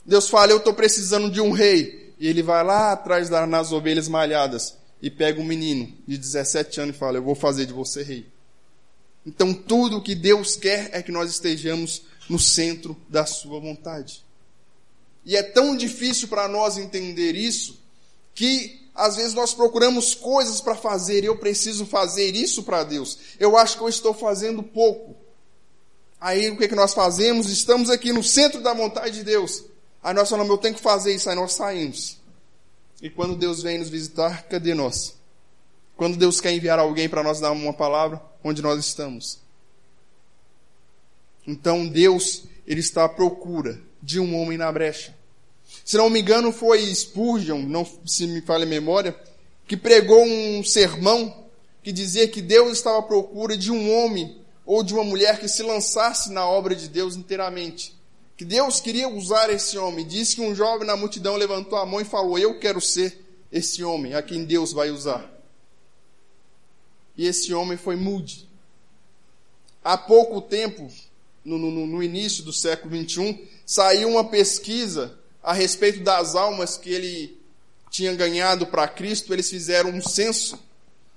[0.06, 2.14] Deus fala, eu estou precisando de um rei.
[2.22, 6.96] E ele vai lá atrás das ovelhas malhadas e pega um menino de 17 anos
[6.96, 8.28] e fala: Eu vou fazer de você rei.
[9.26, 14.24] Então, tudo o que Deus quer é que nós estejamos no centro da Sua vontade.
[15.26, 17.80] E é tão difícil para nós entender isso
[18.34, 23.18] que às vezes nós procuramos coisas para fazer, eu preciso fazer isso para Deus.
[23.40, 25.16] Eu acho que eu estou fazendo pouco.
[26.20, 27.50] Aí o que, que nós fazemos?
[27.50, 29.64] Estamos aqui no centro da vontade de Deus.
[30.04, 32.18] Aí nós falamos, eu tenho que fazer isso, aí nós saímos.
[33.02, 35.16] E quando Deus vem nos visitar, cadê nós?
[35.96, 39.40] Quando Deus quer enviar alguém para nós dar uma palavra, onde nós estamos?
[41.46, 45.16] Então Deus, Ele está à procura de um homem na brecha.
[45.86, 49.16] Se não me engano, foi Spurgeon, não se me falha a memória,
[49.68, 51.46] que pregou um sermão
[51.82, 55.48] que dizia que Deus estava à procura de um homem ou de uma mulher que
[55.48, 57.96] se lançasse na obra de Deus inteiramente.
[58.38, 60.06] Que Deus queria usar esse homem.
[60.06, 63.84] Diz que um jovem na multidão levantou a mão e falou: Eu quero ser esse
[63.84, 65.30] homem a quem Deus vai usar.
[67.18, 68.48] E esse homem foi Moody.
[69.84, 70.90] Há pouco tempo,
[71.44, 76.90] no, no, no início do século XXI, saiu uma pesquisa a respeito das almas que
[76.90, 77.38] ele
[77.90, 79.34] tinha ganhado para Cristo.
[79.34, 80.60] Eles fizeram um censo.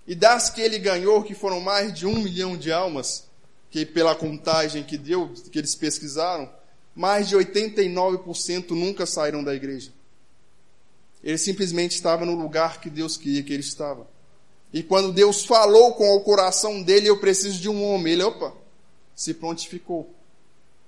[0.07, 3.25] E das que ele ganhou, que foram mais de um milhão de almas,
[3.71, 6.51] que pela contagem que deu, que eles pesquisaram,
[6.95, 9.93] mais de 89% nunca saíram da igreja.
[11.23, 14.07] Ele simplesmente estava no lugar que Deus queria que ele estava.
[14.73, 18.53] E quando Deus falou com o coração dele, eu preciso de um homem, ele, opa,
[19.15, 20.13] se prontificou.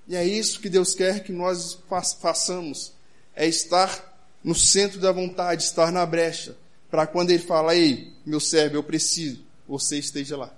[0.08, 1.78] E é isso que Deus quer que nós
[2.20, 2.92] façamos,
[3.34, 6.56] é estar no centro da vontade, estar na brecha,
[6.90, 10.52] para quando ele fala, ei, meu servo, eu preciso, você esteja lá.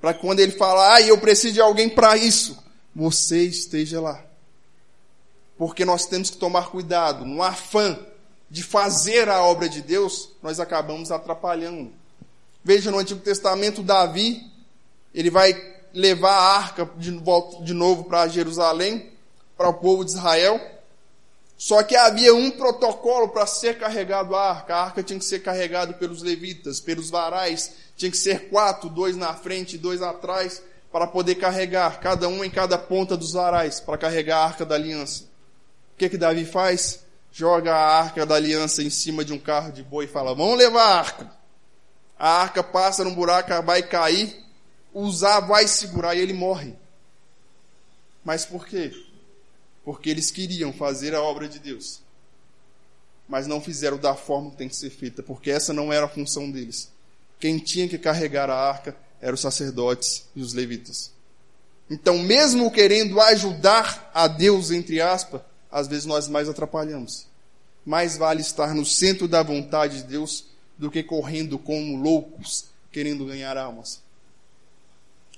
[0.00, 2.62] Para quando ele fala, ah, eu preciso de alguém para isso,
[2.94, 4.22] você esteja lá.
[5.56, 7.98] Porque nós temos que tomar cuidado, no afã
[8.50, 11.92] de fazer a obra de Deus, nós acabamos atrapalhando.
[12.62, 14.44] Veja no Antigo Testamento, Davi,
[15.14, 15.54] ele vai
[15.92, 19.12] levar a arca de, volta, de novo para Jerusalém,
[19.56, 20.60] para o povo de Israel.
[21.56, 24.74] Só que havia um protocolo para ser carregado a arca.
[24.74, 27.72] A arca tinha que ser carregada pelos levitas, pelos varais.
[27.96, 32.42] Tinha que ser quatro, dois na frente e dois atrás, para poder carregar, cada um
[32.42, 35.24] em cada ponta dos varais, para carregar a arca da aliança.
[35.94, 37.00] O que que Davi faz?
[37.30, 40.56] Joga a arca da aliança em cima de um carro de boi e fala: Vamos
[40.56, 41.30] levar a arca.
[42.18, 44.34] A arca passa num buraco, vai cair,
[44.92, 46.74] usar vai segurar e ele morre.
[48.24, 48.92] Mas por quê?
[49.84, 52.00] Porque eles queriam fazer a obra de Deus,
[53.28, 56.08] mas não fizeram da forma que tem que ser feita, porque essa não era a
[56.08, 56.90] função deles.
[57.38, 61.10] Quem tinha que carregar a arca eram os sacerdotes e os levitas.
[61.88, 67.26] Então, mesmo querendo ajudar a Deus, entre aspas, às vezes nós mais atrapalhamos.
[67.84, 70.44] Mais vale estar no centro da vontade de Deus
[70.78, 74.00] do que correndo como loucos, querendo ganhar almas.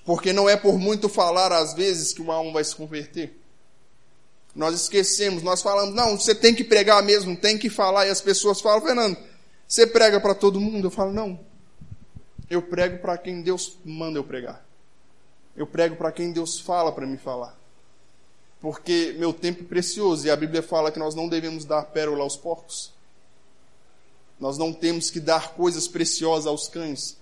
[0.05, 3.39] Porque não é por muito falar, às vezes, que uma alma vai se converter.
[4.55, 8.07] Nós esquecemos, nós falamos, não, você tem que pregar mesmo, tem que falar.
[8.07, 9.17] E as pessoas falam, Fernando,
[9.67, 10.87] você prega para todo mundo?
[10.87, 11.41] Eu falo, não.
[12.51, 14.63] Eu prego para quem Deus manda eu pregar.
[15.57, 17.57] Eu prego para quem Deus fala para me falar.
[18.61, 22.23] Porque meu tempo é precioso e a Bíblia fala que nós não devemos dar pérola
[22.23, 22.93] aos porcos.
[24.39, 27.17] Nós não temos que dar coisas preciosas aos cães.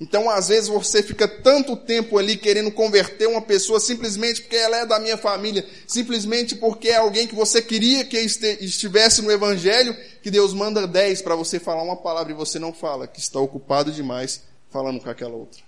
[0.00, 4.76] Então, às vezes, você fica tanto tempo ali querendo converter uma pessoa simplesmente porque ela
[4.76, 9.96] é da minha família, simplesmente porque é alguém que você queria que estivesse no Evangelho,
[10.22, 13.40] que Deus manda dez para você falar uma palavra e você não fala, que está
[13.40, 15.60] ocupado demais falando com aquela outra.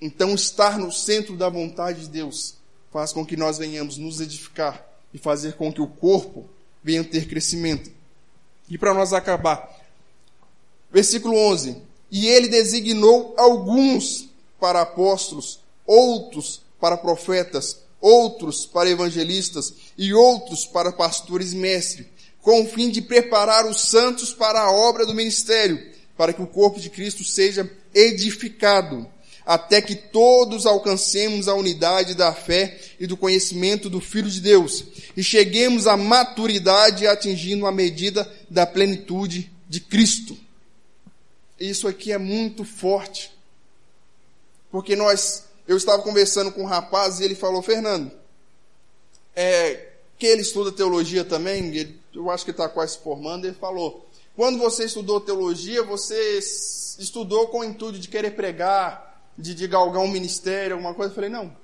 [0.00, 2.54] Então, estar no centro da vontade de Deus
[2.92, 6.48] faz com que nós venhamos nos edificar e fazer com que o corpo
[6.84, 7.90] venha ter crescimento.
[8.68, 9.68] E para nós acabar,
[10.92, 11.82] versículo 11:
[12.14, 14.28] E ele designou alguns
[14.60, 22.06] para apóstolos, outros para profetas, outros para evangelistas e outros para pastores e mestres,
[22.40, 26.46] com o fim de preparar os santos para a obra do ministério, para que o
[26.46, 29.08] corpo de Cristo seja edificado
[29.44, 34.84] até que todos alcancemos a unidade da fé e do conhecimento do Filho de Deus
[35.16, 40.43] e cheguemos à maturidade atingindo a medida da plenitude de Cristo.
[41.58, 43.32] Isso aqui é muito forte.
[44.70, 48.10] Porque nós, eu estava conversando com um rapaz e ele falou, Fernando,
[49.34, 53.54] é, que ele estuda teologia também, ele, eu acho que está quase se formando, ele
[53.54, 56.38] falou, quando você estudou teologia, você
[56.98, 61.12] estudou com o intuito de querer pregar, de, de galgar um ministério, alguma coisa.
[61.12, 61.56] Eu falei, não,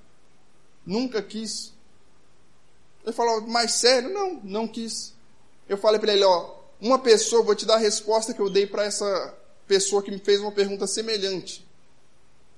[0.86, 1.72] nunca quis.
[3.04, 4.10] Ele falou, mais sério?
[4.10, 5.14] Não, não quis.
[5.68, 8.66] Eu falei para ele, ó, uma pessoa, vou te dar a resposta que eu dei
[8.66, 9.34] para essa
[9.70, 11.64] pessoa que me fez uma pergunta semelhante.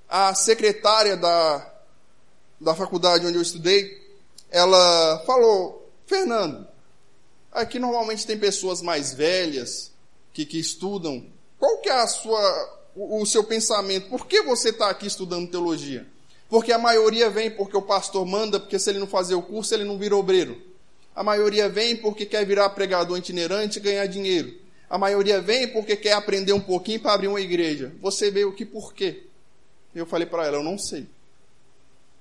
[0.09, 1.73] a secretária da,
[2.59, 4.01] da faculdade onde eu estudei,
[4.49, 6.67] ela falou, Fernando,
[7.51, 9.91] aqui normalmente tem pessoas mais velhas
[10.33, 11.23] que, que estudam.
[11.59, 14.09] Qual que é a sua, o, o seu pensamento?
[14.09, 16.07] Por que você está aqui estudando teologia?
[16.49, 19.73] Porque a maioria vem porque o pastor manda, porque se ele não fazer o curso,
[19.73, 20.59] ele não vira obreiro.
[21.15, 24.62] A maioria vem porque quer virar pregador itinerante e ganhar dinheiro.
[24.89, 27.93] A maioria vem porque quer aprender um pouquinho para abrir uma igreja.
[27.99, 29.23] Você veio aqui por quê?
[29.93, 31.07] Eu falei para ela, eu não sei.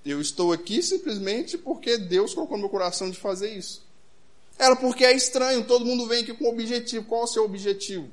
[0.05, 3.85] Eu estou aqui simplesmente porque Deus colocou no meu coração de fazer isso.
[4.59, 7.07] Ela, porque é estranho, todo mundo vem aqui com um objetivo.
[7.07, 8.09] Qual é o seu objetivo?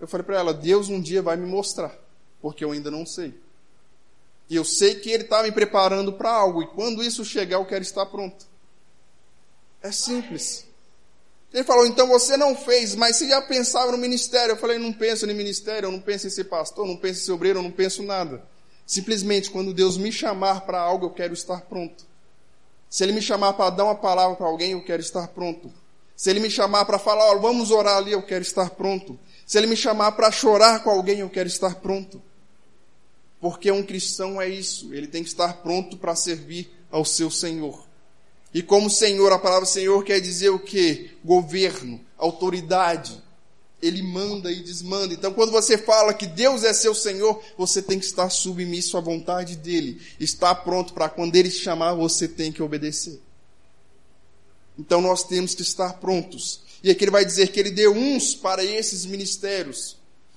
[0.00, 1.96] Eu falei para ela, Deus um dia vai me mostrar,
[2.40, 3.34] porque eu ainda não sei.
[4.48, 7.64] E eu sei que Ele está me preparando para algo, e quando isso chegar, eu
[7.64, 8.46] quero estar pronto.
[9.82, 10.66] É simples.
[11.56, 14.52] Ele falou, então você não fez, mas você já pensava no ministério.
[14.52, 17.24] Eu falei, não penso no ministério, eu não penso em ser pastor, não penso em
[17.24, 18.44] ser obreiro, eu não penso nada.
[18.86, 22.04] Simplesmente, quando Deus me chamar para algo, eu quero estar pronto.
[22.90, 25.72] Se Ele me chamar para dar uma palavra para alguém, eu quero estar pronto.
[26.14, 29.18] Se Ele me chamar para falar, oh, vamos orar ali, eu quero estar pronto.
[29.46, 32.20] Se Ele me chamar para chorar com alguém, eu quero estar pronto.
[33.40, 37.86] Porque um cristão é isso, ele tem que estar pronto para servir ao seu Senhor.
[38.56, 41.10] E como Senhor, a palavra Senhor quer dizer o que?
[41.22, 43.22] Governo, autoridade.
[43.82, 45.12] Ele manda e desmanda.
[45.12, 49.00] Então, quando você fala que Deus é seu Senhor, você tem que estar submisso à
[49.02, 50.00] vontade dele.
[50.18, 53.20] Estar pronto para quando ele chamar, você tem que obedecer.
[54.78, 56.62] Então, nós temos que estar prontos.
[56.82, 59.95] E aqui ele vai dizer que ele deu uns para esses ministérios.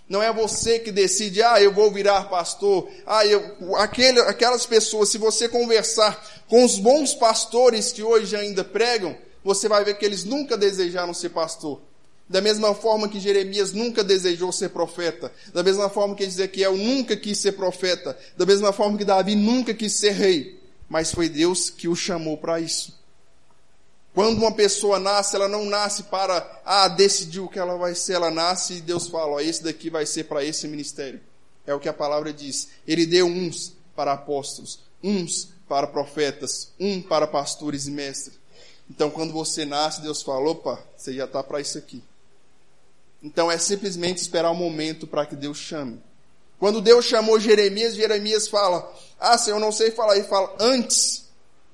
[0.10, 2.90] Não é você que decide, ah, eu vou virar pastor.
[3.06, 8.64] Ah, eu, aquele, aquelas pessoas, se você conversar com os bons pastores que hoje ainda
[8.64, 11.80] pregam, você vai ver que eles nunca desejaram ser pastor.
[12.28, 15.32] Da mesma forma que Jeremias nunca desejou ser profeta.
[15.54, 18.18] Da mesma forma que Ezequiel nunca quis ser profeta.
[18.36, 20.60] Da mesma forma que Davi nunca quis ser rei.
[20.88, 22.99] Mas foi Deus que o chamou para isso.
[24.20, 28.16] Quando uma pessoa nasce, ela não nasce para, ah, decidir o que ela vai ser,
[28.16, 31.22] ela nasce e Deus fala, ó, esse daqui vai ser para esse ministério.
[31.66, 32.68] É o que a palavra diz.
[32.86, 38.38] Ele deu uns para apóstolos, uns para profetas, um para pastores e mestres.
[38.90, 42.04] Então, quando você nasce, Deus fala, opa, você já está para isso aqui.
[43.24, 45.98] Então, é simplesmente esperar o um momento para que Deus chame.
[46.60, 50.18] Quando Deus chamou Jeremias, Jeremias fala, ah, Senhor, não sei falar.
[50.18, 51.29] Ele fala, antes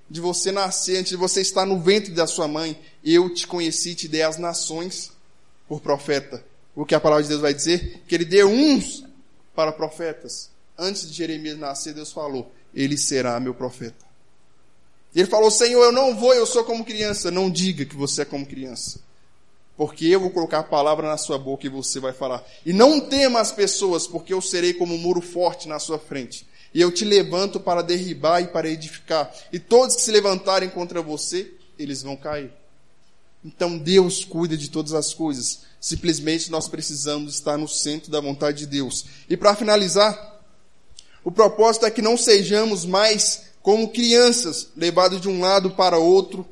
[0.10, 3.92] de você nascer, antes de você estar no ventre da sua mãe, eu te conheci
[3.92, 5.12] e te dei as nações
[5.68, 6.44] por profeta.
[6.76, 8.04] O que a palavra de Deus vai dizer?
[8.08, 9.04] Que ele deu uns
[9.56, 10.50] para profetas.
[10.78, 14.06] Antes de Jeremias nascer, Deus falou: Ele será meu profeta.
[15.16, 17.32] Ele falou: Senhor, eu não vou, eu sou como criança.
[17.32, 19.00] Não diga que você é como criança.
[19.78, 22.46] Porque eu vou colocar a palavra na sua boca e você vai falar.
[22.66, 26.46] E não tema as pessoas, porque eu serei como um muro forte na sua frente
[26.76, 29.34] e eu te levanto para derribar e para edificar.
[29.50, 31.50] E todos que se levantarem contra você,
[31.80, 32.52] eles vão cair.
[33.46, 35.62] Então Deus cuida de todas as coisas.
[35.80, 39.06] Simplesmente nós precisamos estar no centro da vontade de Deus.
[39.30, 40.44] E para finalizar,
[41.24, 46.46] o propósito é que não sejamos mais como crianças, levados de um lado para outro,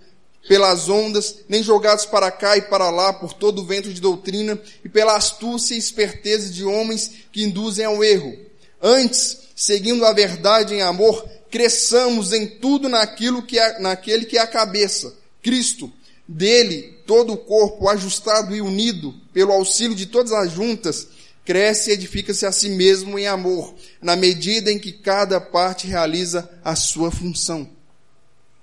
[0.48, 4.58] pelas ondas, nem jogados para cá e para lá por todo o vento de doutrina
[4.86, 8.38] e pela astúcia e esperteza de homens que induzem ao erro.
[8.82, 14.42] Antes, seguindo a verdade em amor, cresçamos em tudo naquilo que é, naquele que é
[14.42, 15.92] a cabeça, Cristo.
[16.28, 21.08] Dele, todo o corpo, ajustado e unido pelo auxílio de todas as juntas,
[21.44, 26.50] cresce e edifica-se a si mesmo em amor, na medida em que cada parte realiza
[26.64, 27.70] a sua função.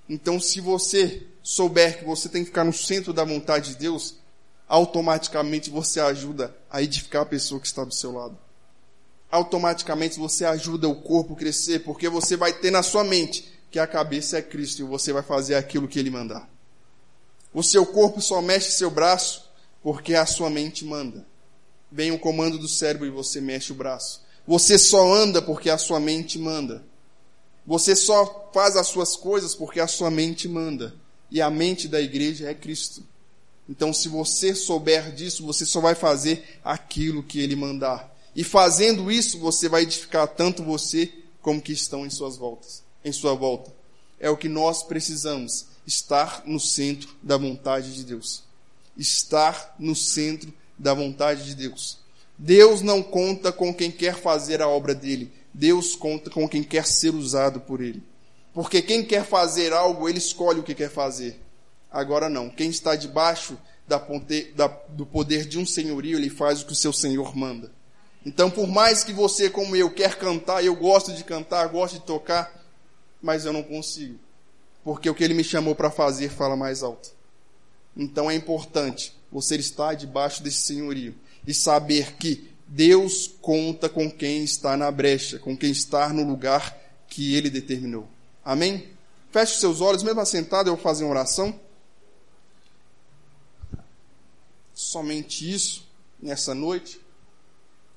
[0.09, 4.15] Então, se você souber que você tem que ficar no centro da vontade de Deus,
[4.67, 8.37] automaticamente você ajuda a edificar a pessoa que está do seu lado
[9.31, 13.79] automaticamente você ajuda o corpo a crescer, porque você vai ter na sua mente que
[13.79, 16.49] a cabeça é Cristo e você vai fazer aquilo que ele mandar.
[17.53, 19.49] O seu corpo só mexe seu braço
[19.81, 21.25] porque a sua mente manda.
[21.91, 24.21] Vem o comando do cérebro e você mexe o braço.
[24.45, 26.83] Você só anda porque a sua mente manda.
[27.65, 30.93] Você só faz as suas coisas porque a sua mente manda.
[31.29, 33.03] E a mente da igreja é Cristo.
[33.69, 38.10] Então, se você souber disso, você só vai fazer aquilo que ele mandar.
[38.35, 41.11] E fazendo isso, você vai edificar tanto você
[41.41, 43.73] como que estão em suas voltas, em sua volta.
[44.19, 48.43] É o que nós precisamos, estar no centro da vontade de Deus.
[48.97, 51.99] Estar no centro da vontade de Deus.
[52.37, 55.31] Deus não conta com quem quer fazer a obra dele.
[55.53, 58.01] Deus conta com quem quer ser usado por ele.
[58.53, 61.39] Porque quem quer fazer algo, ele escolhe o que quer fazer.
[61.91, 62.49] Agora não.
[62.49, 63.57] Quem está debaixo
[63.87, 63.97] da,
[64.89, 67.71] do poder de um senhorio, ele faz o que o seu senhor manda.
[68.25, 72.05] Então, por mais que você, como eu, quer cantar, eu gosto de cantar, gosto de
[72.05, 72.53] tocar,
[73.21, 74.19] mas eu não consigo.
[74.83, 77.11] Porque o que ele me chamou para fazer fala mais alto.
[77.95, 81.15] Então é importante você estar debaixo desse senhorio
[81.45, 86.77] e saber que Deus conta com quem está na brecha, com quem está no lugar
[87.07, 88.07] que ele determinou.
[88.43, 88.89] Amém?
[89.31, 91.57] Feche seus olhos, mesmo assentado, eu vou fazer uma oração.
[94.73, 95.87] Somente isso,
[96.21, 96.99] nessa noite.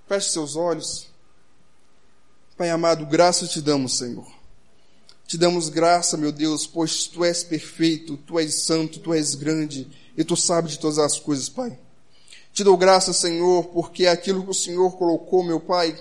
[0.07, 1.07] Feche seus olhos.
[2.57, 4.27] Pai amado, graça te damos, Senhor.
[5.27, 9.89] Te damos graça, meu Deus, pois tu és perfeito, tu és santo, tu és grande
[10.17, 11.79] e tu sabes de todas as coisas, Pai.
[12.53, 15.99] Te dou graça, Senhor, porque é aquilo que o Senhor colocou, meu Pai,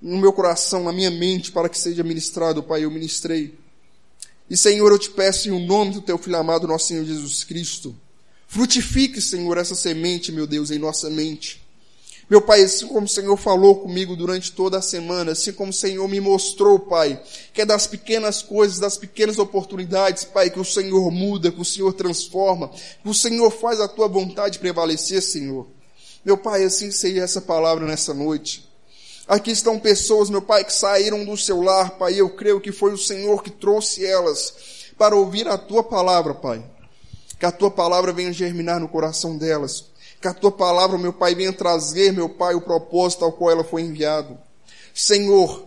[0.00, 3.56] no meu coração, na minha mente, para que seja ministrado, Pai, eu ministrei.
[4.50, 7.94] E, Senhor, eu te peço em nome do teu filho amado, nosso Senhor Jesus Cristo,
[8.48, 11.61] frutifique, Senhor, essa semente, meu Deus, em nossa mente.
[12.32, 15.74] Meu Pai, assim como o Senhor falou comigo durante toda a semana, assim como o
[15.74, 17.22] Senhor me mostrou, Pai,
[17.52, 21.64] que é das pequenas coisas, das pequenas oportunidades, Pai, que o Senhor muda, que o
[21.64, 22.70] Senhor transforma,
[23.02, 25.66] que o Senhor faz a tua vontade prevalecer, Senhor.
[26.24, 28.66] Meu Pai, assim seja essa palavra nessa noite.
[29.28, 32.94] Aqui estão pessoas, meu Pai, que saíram do seu lar, Pai, eu creio que foi
[32.94, 34.54] o Senhor que trouxe elas
[34.96, 36.64] para ouvir a tua palavra, Pai.
[37.38, 39.91] Que a tua palavra venha germinar no coração delas
[40.22, 43.64] que a tua palavra, meu Pai, venha trazer, meu Pai, o propósito ao qual ela
[43.64, 44.38] foi enviado.
[44.94, 45.66] Senhor,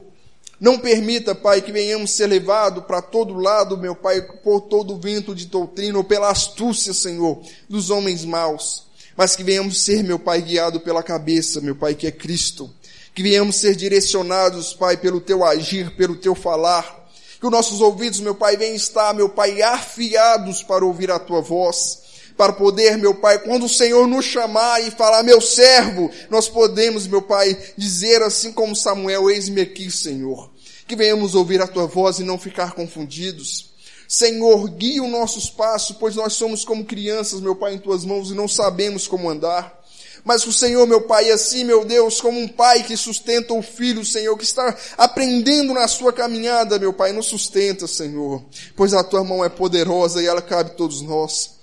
[0.62, 5.36] não permita, Pai, que venhamos ser levados para todo lado, meu Pai, por todo vento
[5.36, 8.86] de doutrina ou pela astúcia, Senhor, dos homens maus.
[9.18, 12.74] Mas que venhamos ser, meu Pai, guiado pela cabeça, meu Pai, que é Cristo.
[13.14, 17.10] Que venhamos ser direcionados, Pai, pelo teu agir, pelo teu falar.
[17.42, 21.42] Que os nossos ouvidos, meu Pai, venham estar, meu Pai, afiados para ouvir a tua
[21.42, 22.05] voz
[22.38, 27.08] para poder, meu Pai, quando o Senhor nos chamar e falar, meu servo, nós podemos,
[27.08, 30.52] meu Pai, dizer assim como Samuel, eis-me aqui, Senhor.
[30.88, 33.74] Que venhamos ouvir a tua voz e não ficar confundidos.
[34.08, 38.30] Senhor, guia os nossos passos, pois nós somos como crianças, meu Pai, em tuas mãos
[38.30, 39.84] e não sabemos como andar.
[40.24, 44.04] Mas o Senhor, meu Pai, assim, meu Deus, como um pai que sustenta o filho,
[44.04, 48.44] Senhor, que está aprendendo na sua caminhada, meu Pai, nos sustenta, Senhor.
[48.76, 51.55] Pois a tua mão é poderosa e ela cabe a todos nós.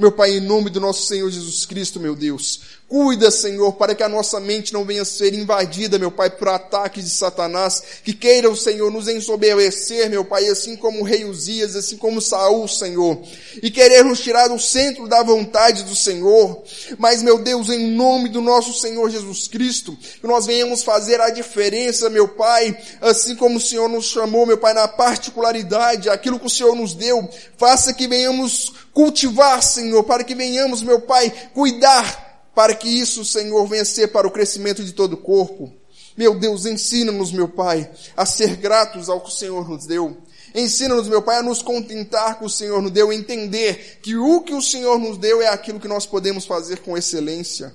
[0.00, 4.02] Meu Pai, em nome do nosso Senhor Jesus Cristo, meu Deus, Cuida, Senhor, para que
[4.02, 8.12] a nossa mente não venha a ser invadida, meu Pai, por ataques de Satanás, que
[8.12, 12.66] queira o Senhor nos ensoberbecer, meu Pai, assim como o rei Uzias, assim como Saul,
[12.66, 13.22] Senhor,
[13.62, 16.64] e querer nos tirar do centro da vontade do Senhor.
[16.98, 21.30] Mas, meu Deus, em nome do nosso Senhor Jesus Cristo, que nós venhamos fazer a
[21.30, 26.46] diferença, meu Pai, assim como o Senhor nos chamou, meu Pai, na particularidade, aquilo que
[26.46, 32.29] o Senhor nos deu, faça que venhamos cultivar, Senhor, para que venhamos, meu Pai, cuidar
[32.54, 35.72] para que isso, Senhor, venha ser para o crescimento de todo o corpo.
[36.16, 40.16] Meu Deus, ensina-nos, meu Pai, a ser gratos ao que o Senhor nos deu.
[40.54, 44.52] Ensina-nos, meu Pai, a nos contentar com o Senhor nos deu, entender que o que
[44.52, 47.74] o Senhor nos deu é aquilo que nós podemos fazer com excelência.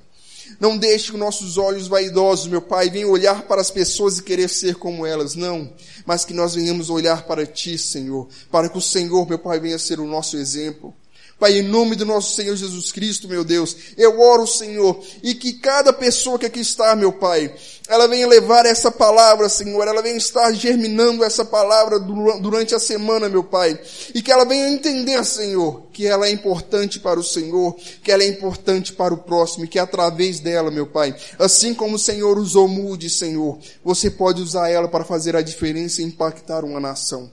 [0.60, 4.50] Não deixe que nossos olhos vaidosos, meu Pai, venham olhar para as pessoas e querer
[4.50, 5.74] ser como elas, não.
[6.06, 9.80] Mas que nós venhamos olhar para Ti, Senhor, para que o Senhor, meu Pai, venha
[9.80, 10.94] ser o nosso exemplo.
[11.38, 15.52] Pai, em nome do nosso Senhor Jesus Cristo, meu Deus, eu oro, Senhor, e que
[15.52, 17.54] cada pessoa que aqui está, meu Pai,
[17.90, 23.28] ela venha levar essa palavra, Senhor, ela venha estar germinando essa palavra durante a semana,
[23.28, 23.78] meu Pai,
[24.14, 28.24] e que ela venha entender, Senhor, que ela é importante para o Senhor, que ela
[28.24, 32.38] é importante para o próximo, e que através dela, meu Pai, assim como o Senhor
[32.38, 37.30] usou Mude, Senhor, você pode usar ela para fazer a diferença e impactar uma nação.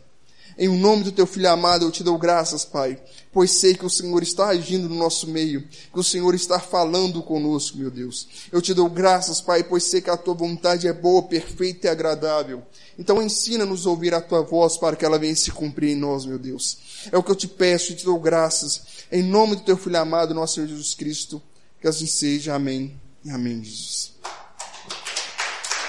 [0.58, 2.98] Em nome do teu filho amado, eu te dou graças, Pai,
[3.32, 7.22] pois sei que o Senhor está agindo no nosso meio, que o Senhor está falando
[7.22, 8.28] conosco, meu Deus.
[8.52, 11.90] Eu te dou graças, Pai, pois sei que a tua vontade é boa, perfeita e
[11.90, 12.62] agradável.
[12.98, 16.26] Então ensina-nos a ouvir a tua voz para que ela venha se cumprir em nós,
[16.26, 16.78] meu Deus.
[17.10, 18.82] É o que eu te peço e te dou graças.
[19.10, 21.42] Em nome do teu filho amado, nosso Senhor Jesus Cristo,
[21.80, 22.54] que assim seja.
[22.54, 24.12] Amém e amém, Jesus.